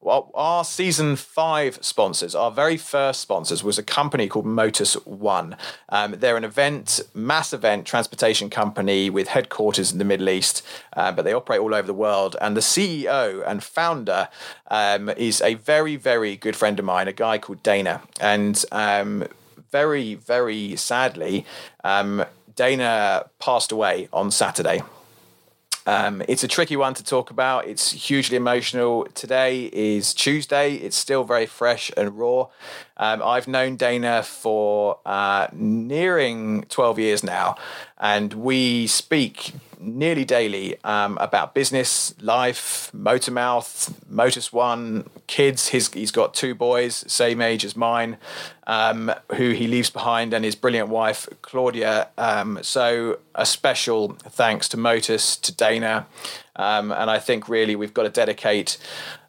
Well, 0.01 0.31
our 0.33 0.65
season 0.65 1.17
five 1.17 1.79
sponsors, 1.83 2.35
our 2.35 2.51
very 2.51 2.79
first 2.79 3.21
sponsors, 3.21 3.63
was 3.63 3.77
a 3.77 3.83
company 3.83 4.29
called 4.29 4.47
Motus 4.47 4.95
One. 5.05 5.59
Um, 5.91 6.13
they're 6.13 6.39
an 6.39 6.45
event, 6.45 7.01
mass 7.13 7.53
event 7.53 7.87
transportation 7.87 8.49
company 8.49 9.11
with 9.11 9.29
headquarters 9.29 9.93
in 9.93 9.99
the 9.99 10.07
Middle 10.07 10.31
East, 10.31 10.65
uh, 10.95 11.13
but 11.13 11.27
they 11.27 11.35
operate 11.35 11.61
all 11.61 11.75
over 11.75 11.87
the 11.87 11.93
world. 11.93 12.35
And 12.41 12.57
the 12.57 12.63
CEO 12.63 13.47
and 13.47 13.63
founder 13.63 14.31
um, 14.69 15.11
is 15.11 15.43
a 15.43 15.55
very, 15.55 15.97
very 15.97 16.35
good 16.35 16.57
friend 16.57 16.79
of 16.79 16.87
mine, 16.87 17.07
a 17.07 17.13
guy 17.13 17.37
called 17.37 17.63
Dana. 17.63 18.01
And 18.23 18.65
um, 18.73 19.27
very, 19.71 20.15
very 20.15 20.77
sadly, 20.77 21.47
um, 21.85 22.25
Dana 22.55 23.29
passed 23.39 23.73
away 23.73 24.09
on 24.13 24.31
Saturday. 24.31 24.83
Um, 25.87 26.23
it's 26.29 26.45
a 26.45 26.49
tricky 26.49 26.77
one 26.77 26.95
to 26.95 27.03
talk 27.03 27.31
about. 27.31 27.67
It's 27.67 27.91
hugely 27.91 28.37
emotional. 28.37 29.07
Today 29.15 29.71
is 29.73 30.13
Tuesday. 30.13 30.75
It's 30.75 30.97
still 30.97 31.25
very 31.25 31.47
fresh 31.47 31.91
and 31.97 32.19
raw. 32.19 32.49
Um, 32.97 33.23
I've 33.23 33.49
known 33.49 33.77
Dana 33.77 34.23
for 34.23 34.99
uh, 35.07 35.49
nearing 35.53 36.63
12 36.69 36.99
years 36.99 37.25
now, 37.25 37.57
and 38.01 38.33
we 38.33 38.87
speak 38.87 39.53
nearly 39.79 40.25
daily 40.25 40.83
um, 40.85 41.17
about 41.21 41.55
business, 41.55 42.15
life, 42.21 42.91
Motormouth, 42.95 43.95
Motus 44.09 44.53
One, 44.53 45.09
kids. 45.27 45.69
His, 45.69 45.93
he's 45.93 46.11
got 46.11 46.35
two 46.35 46.55
boys, 46.55 47.05
same 47.11 47.41
age 47.41 47.65
as 47.65 47.77
mine, 47.77 48.17
um, 48.67 49.13
who 49.37 49.51
he 49.51 49.67
leaves 49.67 49.91
behind, 49.91 50.35
and 50.35 50.45
his 50.45 50.55
brilliant 50.55 50.89
wife, 50.89 51.29
Claudia. 51.43 52.09
Um, 52.19 52.59
so, 52.63 53.19
a 53.35 53.47
special 53.47 54.17
thanks 54.29 54.69
to 54.71 54.77
Motus, 54.77 55.37
to 55.37 55.55
Dana. 55.55 56.07
Um, 56.57 56.93
and 56.93 57.11
I 57.11 57.19
think 57.19 57.49
really 57.49 57.77
we've 57.77 57.95
got 57.95 58.03
to 58.03 58.11
dedicate 58.11 58.77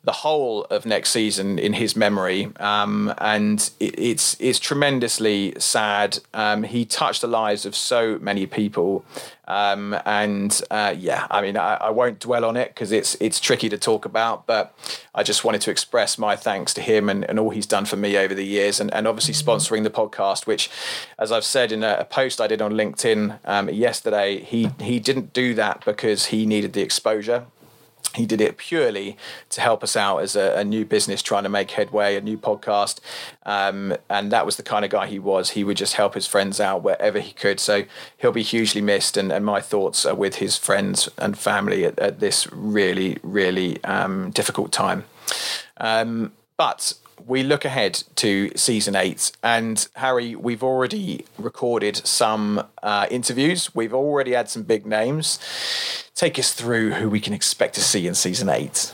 the 0.04 0.12
whole 0.12 0.64
of 0.66 0.86
next 0.86 1.12
season 1.12 1.60
in 1.60 1.74
his 1.74 1.96
memory, 1.96 2.52
um, 2.60 3.14
and 3.20 3.70
it, 3.80 4.00
it's 4.00 4.36
it's 4.40 4.58
tremendously 4.60 5.54
sad. 5.60 6.18
Um, 6.34 6.64
he 6.64 6.86
touched 6.86 7.22
the 7.22 7.28
lives 7.28 7.68
of 7.68 7.76
so 7.76 8.18
many 8.20 8.48
people, 8.48 9.06
um, 9.48 9.96
and 10.04 10.60
uh, 10.72 10.96
yeah, 10.98 11.28
I 11.30 11.42
mean, 11.42 11.56
I, 11.56 11.76
I 11.76 11.90
won't 11.92 12.20
dwell 12.20 12.46
on 12.46 12.58
it 12.58 12.70
because 12.70 12.92
it's 12.92 13.16
it's 13.20 13.40
tricky 13.40 13.70
to 13.70 13.78
talk 13.78 14.06
about. 14.06 14.48
But 14.48 14.74
I 15.14 15.22
just 15.22 15.44
wanted 15.44 15.62
to 15.62 15.72
express 15.72 16.18
my 16.18 16.36
thanks 16.36 16.74
to 16.76 16.82
him 16.82 17.08
and, 17.08 17.24
and 17.30 17.38
all 17.38 17.52
he's 17.52 17.68
done 17.68 17.86
for 17.86 17.96
me 17.96 18.18
over 18.18 18.34
the 18.34 18.46
years, 18.46 18.80
and, 18.80 18.92
and 18.96 19.08
obviously 19.08 19.36
sponsoring 19.36 19.84
the 19.84 19.92
podcast, 19.92 20.48
which, 20.48 20.72
as 21.20 21.32
I've 21.32 21.46
said 21.46 21.72
in 21.72 21.84
a, 21.84 21.98
a 22.00 22.06
post 22.06 22.42
I 22.42 22.48
did 22.48 22.60
on 22.60 22.72
LinkedIn 22.72 23.38
um, 23.46 23.70
yesterday, 23.70 24.40
he 24.40 24.72
he 24.80 25.00
didn't 25.00 25.32
do 25.32 25.54
that 25.54 25.86
because 25.86 26.28
he 26.28 26.48
needed 26.48 26.74
the 26.74 26.82
exposure 26.82 27.46
he 28.16 28.26
did 28.26 28.42
it 28.42 28.58
purely 28.58 29.18
to 29.50 29.62
help 29.62 29.84
us 29.84 29.96
out 29.96 30.20
as 30.20 30.36
a, 30.36 30.54
a, 30.58 30.64
new 30.64 30.86
business 30.86 31.22
trying 31.22 31.44
to 31.44 31.50
make 31.50 31.72
headway, 31.72 32.16
a 32.16 32.22
new 32.22 32.38
podcast. 32.38 33.00
Um, 33.46 33.96
and 34.10 34.32
that 34.32 34.46
was 34.46 34.58
the 34.58 34.64
kind 34.64 34.84
of 34.84 34.92
guy 34.92 35.08
he 35.08 35.20
was. 35.20 35.52
He 35.52 35.64
would 35.64 35.78
just 35.78 35.94
help 35.94 36.14
his 36.14 36.28
friends 36.28 36.60
out 36.60 36.84
wherever 36.84 37.20
he 37.20 37.32
could. 37.32 37.60
So 37.60 37.86
he'll 38.18 38.32
be 38.32 38.44
hugely 38.44 38.82
missed. 38.82 39.18
And, 39.18 39.32
and 39.32 39.46
my 39.46 39.62
thoughts 39.62 40.06
are 40.06 40.16
with 40.16 40.36
his 40.36 40.58
friends 40.58 41.10
and 41.18 41.38
family 41.38 41.86
at, 41.86 41.98
at 42.00 42.20
this 42.20 42.52
really, 42.52 43.18
really 43.24 43.84
um, 43.84 44.32
difficult 44.32 44.72
time. 44.72 45.06
Um, 45.78 46.34
but 46.58 46.94
we 47.26 47.44
look 47.44 47.66
ahead 47.66 48.04
to 48.16 48.52
season 48.56 48.96
eight. 48.96 49.32
And 49.44 49.88
Harry, 49.96 50.36
we've 50.36 50.64
already 50.64 51.26
recorded 51.38 51.98
some 52.06 52.66
uh, 52.84 53.08
interviews, 53.12 53.74
we've 53.76 53.94
already 53.94 54.32
had 54.32 54.50
some 54.50 54.64
big 54.64 54.86
names. 54.86 55.40
Take 56.16 56.38
us 56.38 56.54
through 56.54 56.92
who 56.92 57.10
we 57.10 57.20
can 57.20 57.34
expect 57.34 57.76
to 57.76 57.82
see 57.82 58.08
in 58.08 58.16
season 58.16 58.50
eight. 58.50 58.94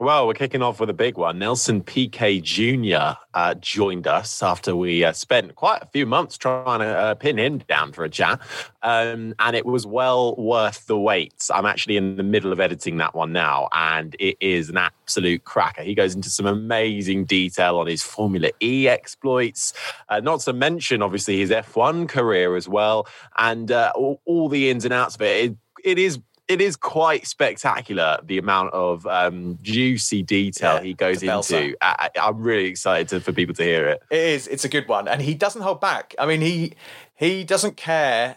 Well, 0.00 0.26
we're 0.26 0.32
kicking 0.32 0.62
off 0.62 0.80
with 0.80 0.88
a 0.88 0.94
big 0.94 1.18
one. 1.18 1.38
Nelson 1.38 1.82
Piquet 1.82 2.40
Jr. 2.40 3.18
Uh, 3.34 3.52
joined 3.56 4.06
us 4.06 4.42
after 4.42 4.74
we 4.74 5.04
uh, 5.04 5.12
spent 5.12 5.56
quite 5.56 5.82
a 5.82 5.86
few 5.88 6.06
months 6.06 6.38
trying 6.38 6.78
to 6.78 6.86
uh, 6.86 7.14
pin 7.16 7.38
him 7.38 7.58
down 7.68 7.92
for 7.92 8.04
a 8.04 8.08
chat. 8.08 8.40
Um, 8.82 9.34
and 9.38 9.54
it 9.54 9.66
was 9.66 9.86
well 9.86 10.34
worth 10.36 10.86
the 10.86 10.98
wait. 10.98 11.46
I'm 11.52 11.66
actually 11.66 11.98
in 11.98 12.16
the 12.16 12.22
middle 12.22 12.50
of 12.50 12.60
editing 12.60 12.96
that 12.96 13.14
one 13.14 13.34
now, 13.34 13.68
and 13.72 14.16
it 14.18 14.38
is 14.40 14.70
an 14.70 14.78
absolute 14.78 15.44
cracker. 15.44 15.82
He 15.82 15.94
goes 15.94 16.14
into 16.14 16.30
some 16.30 16.46
amazing 16.46 17.26
detail 17.26 17.76
on 17.76 17.86
his 17.86 18.02
Formula 18.02 18.48
E 18.62 18.88
exploits, 18.88 19.74
uh, 20.08 20.20
not 20.20 20.40
to 20.40 20.54
mention, 20.54 21.02
obviously, 21.02 21.40
his 21.40 21.50
F1 21.50 22.08
career 22.08 22.56
as 22.56 22.66
well, 22.66 23.06
and 23.36 23.70
uh, 23.70 23.92
all, 23.94 24.22
all, 24.24 24.48
the 24.48 24.70
ins 24.70 24.86
and 24.86 24.94
outs 24.94 25.16
of 25.16 25.20
it. 25.20 25.44
it 25.44 25.56
it 25.82 25.98
is 25.98 26.20
it 26.50 26.60
is 26.60 26.74
quite 26.74 27.28
spectacular 27.28 28.18
the 28.24 28.36
amount 28.36 28.74
of 28.74 29.06
um, 29.06 29.56
juicy 29.62 30.24
detail 30.24 30.74
yeah, 30.74 30.82
he 30.82 30.94
goes 30.94 31.22
into. 31.22 31.76
I, 31.80 32.10
am 32.16 32.42
really 32.42 32.64
excited 32.64 33.08
to, 33.10 33.20
for 33.20 33.32
people 33.32 33.54
to 33.54 33.62
hear 33.62 33.86
it. 33.86 34.02
It 34.10 34.18
is. 34.18 34.48
It's 34.48 34.64
a 34.64 34.68
good 34.68 34.88
one, 34.88 35.06
and 35.06 35.22
he 35.22 35.32
doesn't 35.32 35.62
hold 35.62 35.80
back. 35.80 36.12
I 36.18 36.26
mean, 36.26 36.40
he 36.40 36.72
he 37.14 37.44
doesn't 37.44 37.76
care 37.76 38.36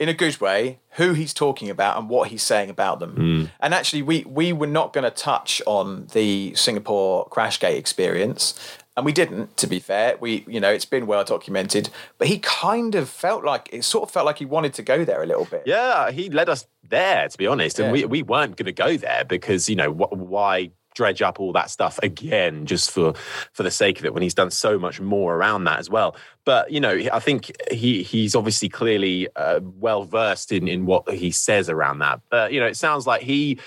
in 0.00 0.08
a 0.08 0.14
good 0.14 0.40
way 0.40 0.80
who 0.92 1.12
he's 1.12 1.34
talking 1.34 1.68
about 1.68 1.98
and 1.98 2.08
what 2.08 2.28
he's 2.28 2.42
saying 2.42 2.70
about 2.70 2.98
them. 2.98 3.14
Mm. 3.14 3.50
And 3.60 3.74
actually, 3.74 4.00
we 4.00 4.24
we 4.24 4.54
were 4.54 4.66
not 4.66 4.94
going 4.94 5.04
to 5.04 5.10
touch 5.10 5.60
on 5.66 6.06
the 6.12 6.54
Singapore 6.54 7.28
Crashgate 7.28 7.76
experience 7.76 8.58
and 8.96 9.04
we 9.04 9.12
didn't 9.12 9.56
to 9.56 9.66
be 9.66 9.80
fair. 9.80 10.16
We 10.18 10.44
you 10.46 10.60
know 10.60 10.70
it's 10.70 10.84
been 10.84 11.06
well 11.06 11.24
documented. 11.24 11.90
But 12.18 12.28
he 12.28 12.38
kind 12.38 12.94
of 12.94 13.08
felt 13.08 13.44
like 13.44 13.68
it 13.72 13.84
sort 13.84 14.04
of 14.08 14.10
felt 14.10 14.26
like 14.26 14.38
he 14.38 14.44
wanted 14.44 14.74
to 14.74 14.82
go 14.82 15.04
there 15.04 15.22
a 15.22 15.26
little 15.26 15.46
bit. 15.46 15.64
Yeah 15.66 16.10
he 16.10 16.30
led 16.30 16.48
us 16.48 16.66
there 16.88 17.28
to 17.28 17.38
be 17.38 17.46
honest. 17.46 17.78
And 17.78 17.92
we, 17.92 18.04
we 18.04 18.22
weren't 18.22 18.56
going 18.56 18.66
to 18.66 18.72
go 18.72 18.96
there 18.96 19.24
because 19.24 19.68
you 19.68 19.76
know 19.76 19.92
wh- 19.92 20.12
why 20.12 20.70
dredge 20.94 21.22
up 21.22 21.40
all 21.40 21.52
that 21.52 21.70
stuff 21.70 21.98
again 22.04 22.66
just 22.66 22.88
for 22.88 23.14
for 23.52 23.64
the 23.64 23.70
sake 23.70 23.98
of 23.98 24.04
it 24.04 24.14
when 24.14 24.22
he's 24.22 24.34
done 24.34 24.50
so 24.50 24.78
much 24.78 25.00
more 25.00 25.34
around 25.34 25.64
that 25.64 25.78
as 25.80 25.90
well? 25.90 26.16
But 26.44 26.70
you 26.70 26.80
know 26.80 27.00
i 27.12 27.18
think 27.18 27.50
he 27.70 28.02
he's 28.02 28.34
obviously 28.34 28.68
clearly 28.68 29.28
uh, 29.34 29.60
well 29.62 30.04
versed 30.04 30.52
in 30.52 30.68
in 30.68 30.86
what 30.86 31.10
he 31.10 31.30
says 31.32 31.68
around 31.68 31.98
that. 31.98 32.20
But 32.30 32.52
you 32.52 32.60
know 32.60 32.66
it 32.66 32.76
sounds 32.76 33.06
like 33.06 33.22
he 33.22 33.58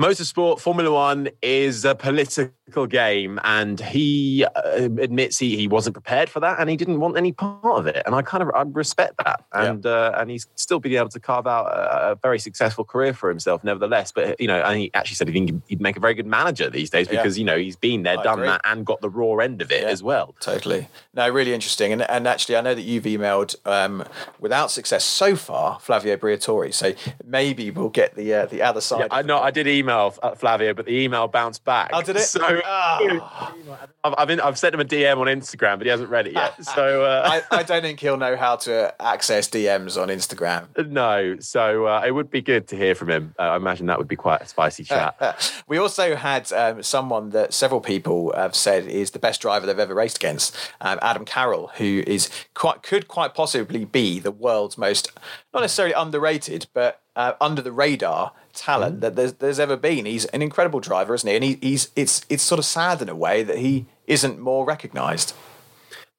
motorsport, 0.00 0.58
Formula 0.58 0.90
One 0.90 1.28
is 1.42 1.84
a 1.84 1.94
political 1.94 2.86
game, 2.86 3.38
and 3.44 3.78
he 3.78 4.44
uh, 4.44 4.88
admits 4.98 5.38
he, 5.38 5.56
he 5.56 5.68
wasn't 5.68 5.94
prepared 5.94 6.30
for 6.30 6.40
that, 6.40 6.58
and 6.58 6.70
he 6.70 6.76
didn't 6.76 6.98
want 7.00 7.16
any 7.16 7.32
part 7.32 7.64
of 7.64 7.86
it. 7.86 8.02
And 8.06 8.14
I 8.14 8.22
kind 8.22 8.42
of 8.42 8.50
I 8.54 8.62
respect 8.62 9.14
that, 9.24 9.44
and 9.52 9.84
yeah. 9.84 9.90
uh, 9.90 10.16
and 10.18 10.30
he's 10.30 10.46
still 10.56 10.80
been 10.80 10.94
able 10.94 11.10
to 11.10 11.20
carve 11.20 11.46
out 11.46 11.66
a, 11.66 12.12
a, 12.12 12.14
very 12.16 12.38
successful 12.38 12.84
career 12.84 13.12
for 13.12 13.28
himself, 13.28 13.62
nevertheless. 13.62 14.12
But 14.12 14.40
you 14.40 14.46
know, 14.46 14.60
and 14.60 14.78
he 14.78 14.90
actually 14.94 15.16
said 15.16 15.28
he 15.28 15.34
think 15.34 15.62
he'd 15.66 15.80
make 15.80 15.96
a 15.96 16.00
very 16.00 16.14
good 16.14 16.26
manager 16.26 16.70
these 16.70 16.90
days 16.90 17.06
because 17.08 17.36
yeah. 17.36 17.40
you 17.40 17.44
know 17.44 17.58
he's 17.58 17.76
been 17.76 18.02
there, 18.02 18.18
I 18.18 18.22
done 18.22 18.38
agree. 18.38 18.48
that, 18.48 18.62
and 18.64 18.86
got 18.86 19.02
the 19.02 19.10
raw 19.10 19.36
end 19.36 19.60
of 19.60 19.70
it 19.70 19.82
yeah. 19.82 19.88
as 19.88 20.02
well. 20.02 20.34
Totally. 20.40 20.88
No, 21.14 21.28
really 21.28 21.52
interesting. 21.52 21.92
And 21.92 22.02
and 22.02 22.26
actually, 22.26 22.56
I 22.56 22.62
know 22.62 22.74
that 22.74 22.82
you've 22.82 23.04
emailed 23.04 23.54
um, 23.66 24.04
without 24.40 24.70
success 24.70 25.04
so 25.04 25.36
far, 25.36 25.78
Flavio 25.80 26.16
Briatore. 26.16 26.72
So 26.72 26.94
maybe 27.24 27.70
we'll 27.70 27.90
get 27.90 28.14
the 28.14 28.32
uh, 28.32 28.46
the 28.46 28.62
other 28.62 28.80
side. 28.80 29.08
I 29.10 29.22
know. 29.22 29.38
I 29.38 29.50
did 29.50 29.66
email 29.66 29.81
email, 29.82 30.14
uh, 30.22 30.34
Flavio, 30.34 30.74
but 30.74 30.86
the 30.86 30.96
email 30.96 31.28
bounced 31.28 31.64
back. 31.64 31.90
Oh, 31.92 32.02
did 32.02 32.16
it? 32.16 32.22
So 32.32 32.40
oh. 32.64 33.78
I've, 34.04 34.14
I've, 34.16 34.28
been, 34.28 34.40
I've, 34.40 34.58
sent 34.58 34.74
him 34.74 34.80
a 34.80 34.84
DM 34.84 35.18
on 35.18 35.26
Instagram, 35.26 35.78
but 35.78 35.86
he 35.86 35.90
hasn't 35.90 36.08
read 36.08 36.26
it 36.26 36.34
yet. 36.34 36.54
So 36.72 37.04
uh, 37.04 37.42
I, 37.50 37.58
I, 37.58 37.62
don't 37.62 37.82
think 37.82 38.00
he'll 38.00 38.16
know 38.16 38.36
how 38.36 38.56
to 38.56 38.94
access 39.00 39.48
DMs 39.48 40.00
on 40.00 40.08
Instagram. 40.08 40.68
No, 40.92 41.38
so 41.38 41.86
uh, 41.86 42.02
it 42.04 42.10
would 42.12 42.30
be 42.30 42.42
good 42.42 42.68
to 42.68 42.76
hear 42.76 42.94
from 42.94 43.08
him. 43.08 43.34
Uh, 43.38 43.42
I 43.42 43.56
imagine 43.56 43.86
that 43.86 43.98
would 43.98 44.08
be 44.08 44.16
quite 44.16 44.42
a 44.42 44.46
spicy 44.46 44.84
chat. 44.84 45.62
we 45.66 45.78
also 45.78 46.16
had 46.16 46.52
um, 46.52 46.82
someone 46.82 47.30
that 47.30 47.54
several 47.54 47.80
people 47.80 48.32
have 48.36 48.54
said 48.54 48.86
is 48.86 49.12
the 49.12 49.18
best 49.18 49.40
driver 49.40 49.66
they've 49.66 49.78
ever 49.78 49.94
raced 49.94 50.18
against, 50.18 50.56
um, 50.80 50.98
Adam 51.02 51.24
Carroll, 51.24 51.70
who 51.76 52.02
is 52.06 52.30
quite 52.54 52.82
could 52.82 53.08
quite 53.08 53.34
possibly 53.34 53.84
be 53.84 54.18
the 54.18 54.30
world's 54.30 54.76
most 54.76 55.10
not 55.54 55.60
necessarily 55.60 55.94
underrated, 55.94 56.66
but 56.72 57.00
uh, 57.16 57.32
under 57.40 57.62
the 57.62 57.72
radar 57.72 58.32
talent 58.52 59.00
that 59.00 59.16
there's, 59.16 59.34
there's 59.34 59.58
ever 59.58 59.76
been. 59.76 60.04
He's 60.04 60.24
an 60.26 60.42
incredible 60.42 60.80
driver, 60.80 61.14
isn't 61.14 61.28
he? 61.28 61.34
And 61.34 61.44
he, 61.44 61.58
he's 61.60 61.90
it's 61.96 62.24
it's 62.28 62.42
sort 62.42 62.58
of 62.58 62.64
sad 62.64 63.02
in 63.02 63.08
a 63.08 63.16
way 63.16 63.42
that 63.42 63.58
he 63.58 63.86
isn't 64.06 64.38
more 64.38 64.64
recognised. 64.64 65.34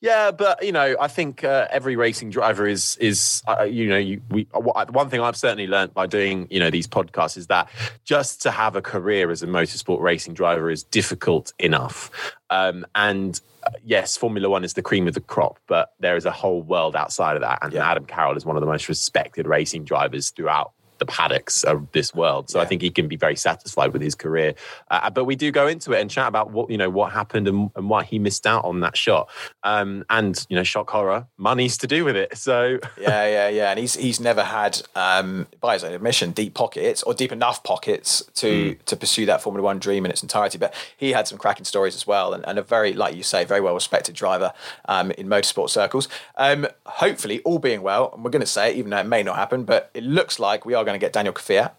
Yeah, 0.03 0.31
but 0.31 0.61
you 0.61 0.73
know, 0.73 0.97
I 0.99 1.07
think 1.07 1.45
uh, 1.45 1.67
every 1.71 1.95
racing 1.95 2.29
driver 2.29 2.67
is 2.67 2.97
is 2.97 3.41
uh, 3.47 3.63
you 3.63 3.87
know, 3.87 3.97
you, 3.97 4.21
we 4.29 4.49
one 4.51 5.09
thing 5.09 5.21
I've 5.21 5.37
certainly 5.37 5.65
learned 5.65 5.93
by 5.93 6.07
doing 6.07 6.45
you 6.49 6.59
know 6.59 6.69
these 6.69 6.87
podcasts 6.87 7.37
is 7.37 7.47
that 7.47 7.69
just 8.03 8.41
to 8.41 8.51
have 8.51 8.75
a 8.75 8.81
career 8.81 9.31
as 9.31 9.43
a 9.43 9.47
motorsport 9.47 10.01
racing 10.01 10.33
driver 10.33 10.69
is 10.69 10.83
difficult 10.83 11.53
enough, 11.57 12.11
um, 12.49 12.85
and 12.95 13.39
uh, 13.65 13.69
yes, 13.85 14.17
Formula 14.17 14.49
One 14.49 14.65
is 14.65 14.73
the 14.73 14.81
cream 14.81 15.07
of 15.07 15.13
the 15.13 15.21
crop, 15.21 15.57
but 15.67 15.93
there 16.01 16.17
is 16.17 16.25
a 16.25 16.31
whole 16.31 16.61
world 16.63 16.97
outside 16.97 17.37
of 17.37 17.41
that, 17.41 17.59
and 17.61 17.71
yeah. 17.71 17.89
Adam 17.89 18.05
Carroll 18.05 18.35
is 18.35 18.45
one 18.45 18.57
of 18.57 18.61
the 18.61 18.67
most 18.67 18.89
respected 18.89 19.47
racing 19.47 19.85
drivers 19.85 20.31
throughout 20.31 20.73
the 21.05 21.11
paddocks 21.11 21.63
of 21.63 21.91
this 21.91 22.13
world. 22.13 22.49
So 22.49 22.57
yeah. 22.57 22.63
I 22.63 22.67
think 22.67 22.81
he 22.81 22.89
can 22.89 23.07
be 23.07 23.17
very 23.17 23.35
satisfied 23.35 23.91
with 23.91 24.01
his 24.01 24.15
career. 24.15 24.55
Uh, 24.89 25.09
but 25.09 25.25
we 25.25 25.35
do 25.35 25.51
go 25.51 25.67
into 25.67 25.91
it 25.91 25.99
and 25.99 26.09
chat 26.09 26.27
about 26.27 26.51
what 26.51 26.69
you 26.69 26.77
know 26.77 26.89
what 26.89 27.11
happened 27.11 27.47
and, 27.47 27.69
and 27.75 27.89
why 27.89 28.03
he 28.03 28.19
missed 28.19 28.47
out 28.47 28.63
on 28.63 28.79
that 28.79 28.95
shot. 28.95 29.29
Um, 29.63 30.05
and 30.09 30.45
you 30.49 30.55
know, 30.55 30.63
shock 30.63 30.89
horror, 30.89 31.27
money's 31.37 31.77
to 31.79 31.87
do 31.87 32.05
with 32.05 32.15
it. 32.15 32.37
So 32.37 32.79
yeah, 32.99 33.27
yeah, 33.27 33.49
yeah. 33.49 33.71
And 33.71 33.79
he's 33.79 33.95
he's 33.95 34.19
never 34.19 34.43
had, 34.43 34.81
um, 34.95 35.47
by 35.59 35.73
his 35.73 35.83
own 35.83 35.93
admission, 35.93 36.31
deep 36.31 36.53
pockets 36.53 37.03
or 37.03 37.13
deep 37.13 37.31
enough 37.31 37.63
pockets 37.63 38.23
to 38.35 38.75
mm. 38.75 38.85
to 38.85 38.95
pursue 38.95 39.25
that 39.25 39.41
Formula 39.41 39.63
One 39.63 39.79
dream 39.79 40.05
in 40.05 40.11
its 40.11 40.23
entirety. 40.23 40.57
But 40.57 40.73
he 40.95 41.11
had 41.11 41.27
some 41.27 41.37
cracking 41.37 41.65
stories 41.65 41.95
as 41.95 42.07
well, 42.07 42.33
and, 42.33 42.47
and 42.47 42.57
a 42.57 42.63
very, 42.63 42.93
like 42.93 43.15
you 43.15 43.23
say, 43.23 43.43
very 43.43 43.61
well 43.61 43.73
respected 43.73 44.15
driver 44.15 44.53
um, 44.85 45.11
in 45.11 45.27
motorsport 45.27 45.69
circles. 45.69 46.07
Um, 46.37 46.67
hopefully, 46.85 47.41
all 47.41 47.59
being 47.59 47.81
well, 47.81 48.11
and 48.13 48.23
we're 48.23 48.31
going 48.31 48.39
to 48.39 48.45
say 48.45 48.71
it, 48.71 48.77
even 48.77 48.91
though 48.91 48.99
it 48.99 49.07
may 49.07 49.23
not 49.23 49.35
happen, 49.35 49.65
but 49.65 49.91
it 49.93 50.03
looks 50.03 50.39
like 50.39 50.65
we 50.65 50.73
are 50.73 50.85
going 50.85 50.92
to 50.99 51.05
get 51.05 51.13
Daniel 51.13 51.33
Kvyat 51.33 51.71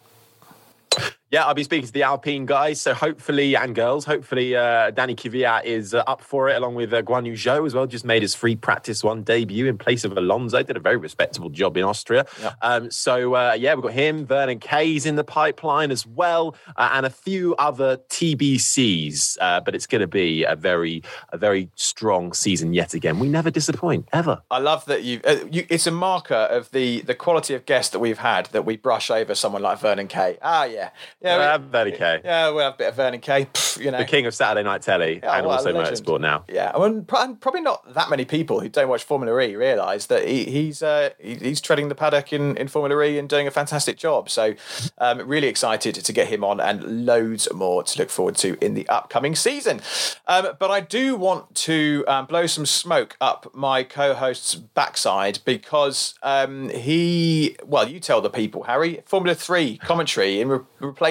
yeah, 1.34 1.46
I'll 1.46 1.54
be 1.54 1.64
speaking 1.64 1.88
to 1.88 1.92
the 1.92 2.04
Alpine 2.04 2.46
guys. 2.46 2.80
So 2.80 2.94
hopefully, 2.94 3.56
and 3.56 3.74
girls, 3.74 4.04
hopefully 4.04 4.54
uh, 4.54 4.92
Danny 4.92 5.16
Kvyat 5.16 5.64
is 5.64 5.92
uh, 5.92 6.04
up 6.06 6.20
for 6.20 6.48
it, 6.48 6.56
along 6.56 6.76
with 6.76 6.94
uh, 6.94 7.02
Guan 7.02 7.26
Yu 7.26 7.32
Zhou 7.32 7.66
as 7.66 7.74
well. 7.74 7.88
Just 7.88 8.04
made 8.04 8.22
his 8.22 8.36
free 8.36 8.54
practice 8.54 9.02
one 9.02 9.24
debut 9.24 9.66
in 9.66 9.76
place 9.76 10.04
of 10.04 10.16
Alonso. 10.16 10.62
Did 10.62 10.76
a 10.76 10.80
very 10.80 10.96
respectable 10.96 11.50
job 11.50 11.76
in 11.76 11.82
Austria. 11.82 12.24
Yeah. 12.40 12.52
Um, 12.62 12.88
so 12.88 13.34
uh, 13.34 13.56
yeah, 13.58 13.74
we've 13.74 13.82
got 13.82 13.94
him, 13.94 14.24
Vernon 14.24 14.60
Kay's 14.60 15.06
in 15.06 15.16
the 15.16 15.24
pipeline 15.24 15.90
as 15.90 16.06
well, 16.06 16.54
uh, 16.76 16.90
and 16.92 17.04
a 17.04 17.10
few 17.10 17.56
other 17.56 17.96
TBCs. 17.96 19.36
Uh, 19.40 19.58
but 19.58 19.74
it's 19.74 19.88
going 19.88 20.02
to 20.02 20.06
be 20.06 20.44
a 20.44 20.54
very, 20.54 21.02
a 21.30 21.36
very 21.36 21.68
strong 21.74 22.32
season 22.32 22.72
yet 22.74 22.94
again. 22.94 23.18
We 23.18 23.28
never 23.28 23.50
disappoint 23.50 24.08
ever. 24.12 24.40
I 24.52 24.60
love 24.60 24.84
that 24.84 25.02
you. 25.02 25.20
Uh, 25.24 25.38
you 25.50 25.66
it's 25.68 25.88
a 25.88 25.90
marker 25.90 26.34
of 26.34 26.70
the 26.70 27.00
the 27.00 27.16
quality 27.16 27.54
of 27.54 27.66
guest 27.66 27.90
that 27.90 27.98
we've 27.98 28.18
had 28.18 28.46
that 28.52 28.64
we 28.64 28.76
brush 28.76 29.10
over 29.10 29.34
someone 29.34 29.62
like 29.62 29.80
Vernon 29.80 30.06
Kay. 30.06 30.38
Ah, 30.40 30.62
yeah. 30.62 30.90
Yeah, 31.24 31.38
we'll 31.38 31.46
have 31.46 31.62
Vernon 31.62 31.94
Kay. 31.94 32.20
Yeah, 32.22 32.50
we'll 32.50 32.64
have 32.64 32.74
a 32.74 32.76
bit 32.76 32.88
of 32.88 32.96
Vernon 32.96 33.20
Kay. 33.20 33.48
you 33.78 33.90
know, 33.90 33.98
the 33.98 34.04
king 34.04 34.26
of 34.26 34.34
Saturday 34.34 34.62
night 34.62 34.82
telly 34.82 35.20
yeah, 35.22 35.38
and 35.38 35.46
also 35.46 35.72
motorsport 35.72 36.20
now. 36.20 36.44
Yeah, 36.48 36.70
I 36.74 36.88
mean, 36.88 37.04
probably 37.04 37.60
not 37.60 37.94
that 37.94 38.10
many 38.10 38.24
people 38.24 38.60
who 38.60 38.68
don't 38.68 38.88
watch 38.88 39.04
Formula 39.04 39.40
E 39.40 39.56
realise 39.56 40.06
that 40.06 40.26
he, 40.26 40.44
he's 40.44 40.82
uh, 40.82 41.10
he, 41.18 41.36
he's 41.36 41.60
treading 41.60 41.88
the 41.88 41.94
paddock 41.94 42.32
in, 42.32 42.56
in 42.56 42.68
Formula 42.68 43.02
E 43.02 43.18
and 43.18 43.28
doing 43.28 43.46
a 43.46 43.50
fantastic 43.50 43.96
job. 43.96 44.28
So, 44.28 44.54
um, 44.98 45.26
really 45.26 45.48
excited 45.48 45.94
to 45.94 46.12
get 46.12 46.28
him 46.28 46.44
on 46.44 46.60
and 46.60 47.06
loads 47.06 47.48
more 47.52 47.82
to 47.82 47.98
look 47.98 48.10
forward 48.10 48.36
to 48.36 48.62
in 48.64 48.74
the 48.74 48.86
upcoming 48.88 49.34
season. 49.34 49.80
Um, 50.26 50.48
but 50.58 50.70
I 50.70 50.80
do 50.80 51.16
want 51.16 51.54
to 51.54 52.04
um, 52.06 52.26
blow 52.26 52.46
some 52.46 52.66
smoke 52.66 53.16
up 53.20 53.54
my 53.54 53.82
co-host's 53.82 54.54
backside 54.54 55.38
because 55.44 56.14
um, 56.22 56.68
he, 56.68 57.56
well, 57.64 57.88
you 57.88 57.98
tell 58.00 58.20
the 58.20 58.30
people, 58.30 58.64
Harry, 58.64 59.02
Formula 59.06 59.34
Three 59.34 59.78
commentary 59.78 60.40
in 60.40 60.48
re- 60.48 60.60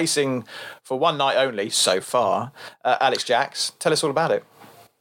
replacing 0.04 0.44
for 0.82 0.98
one 0.98 1.16
night 1.16 1.36
only 1.36 1.70
so 1.70 2.00
far, 2.00 2.52
uh, 2.84 2.96
Alex 3.00 3.24
Jacks. 3.24 3.72
Tell 3.78 3.92
us 3.92 4.04
all 4.04 4.10
about 4.10 4.30
it 4.30 4.44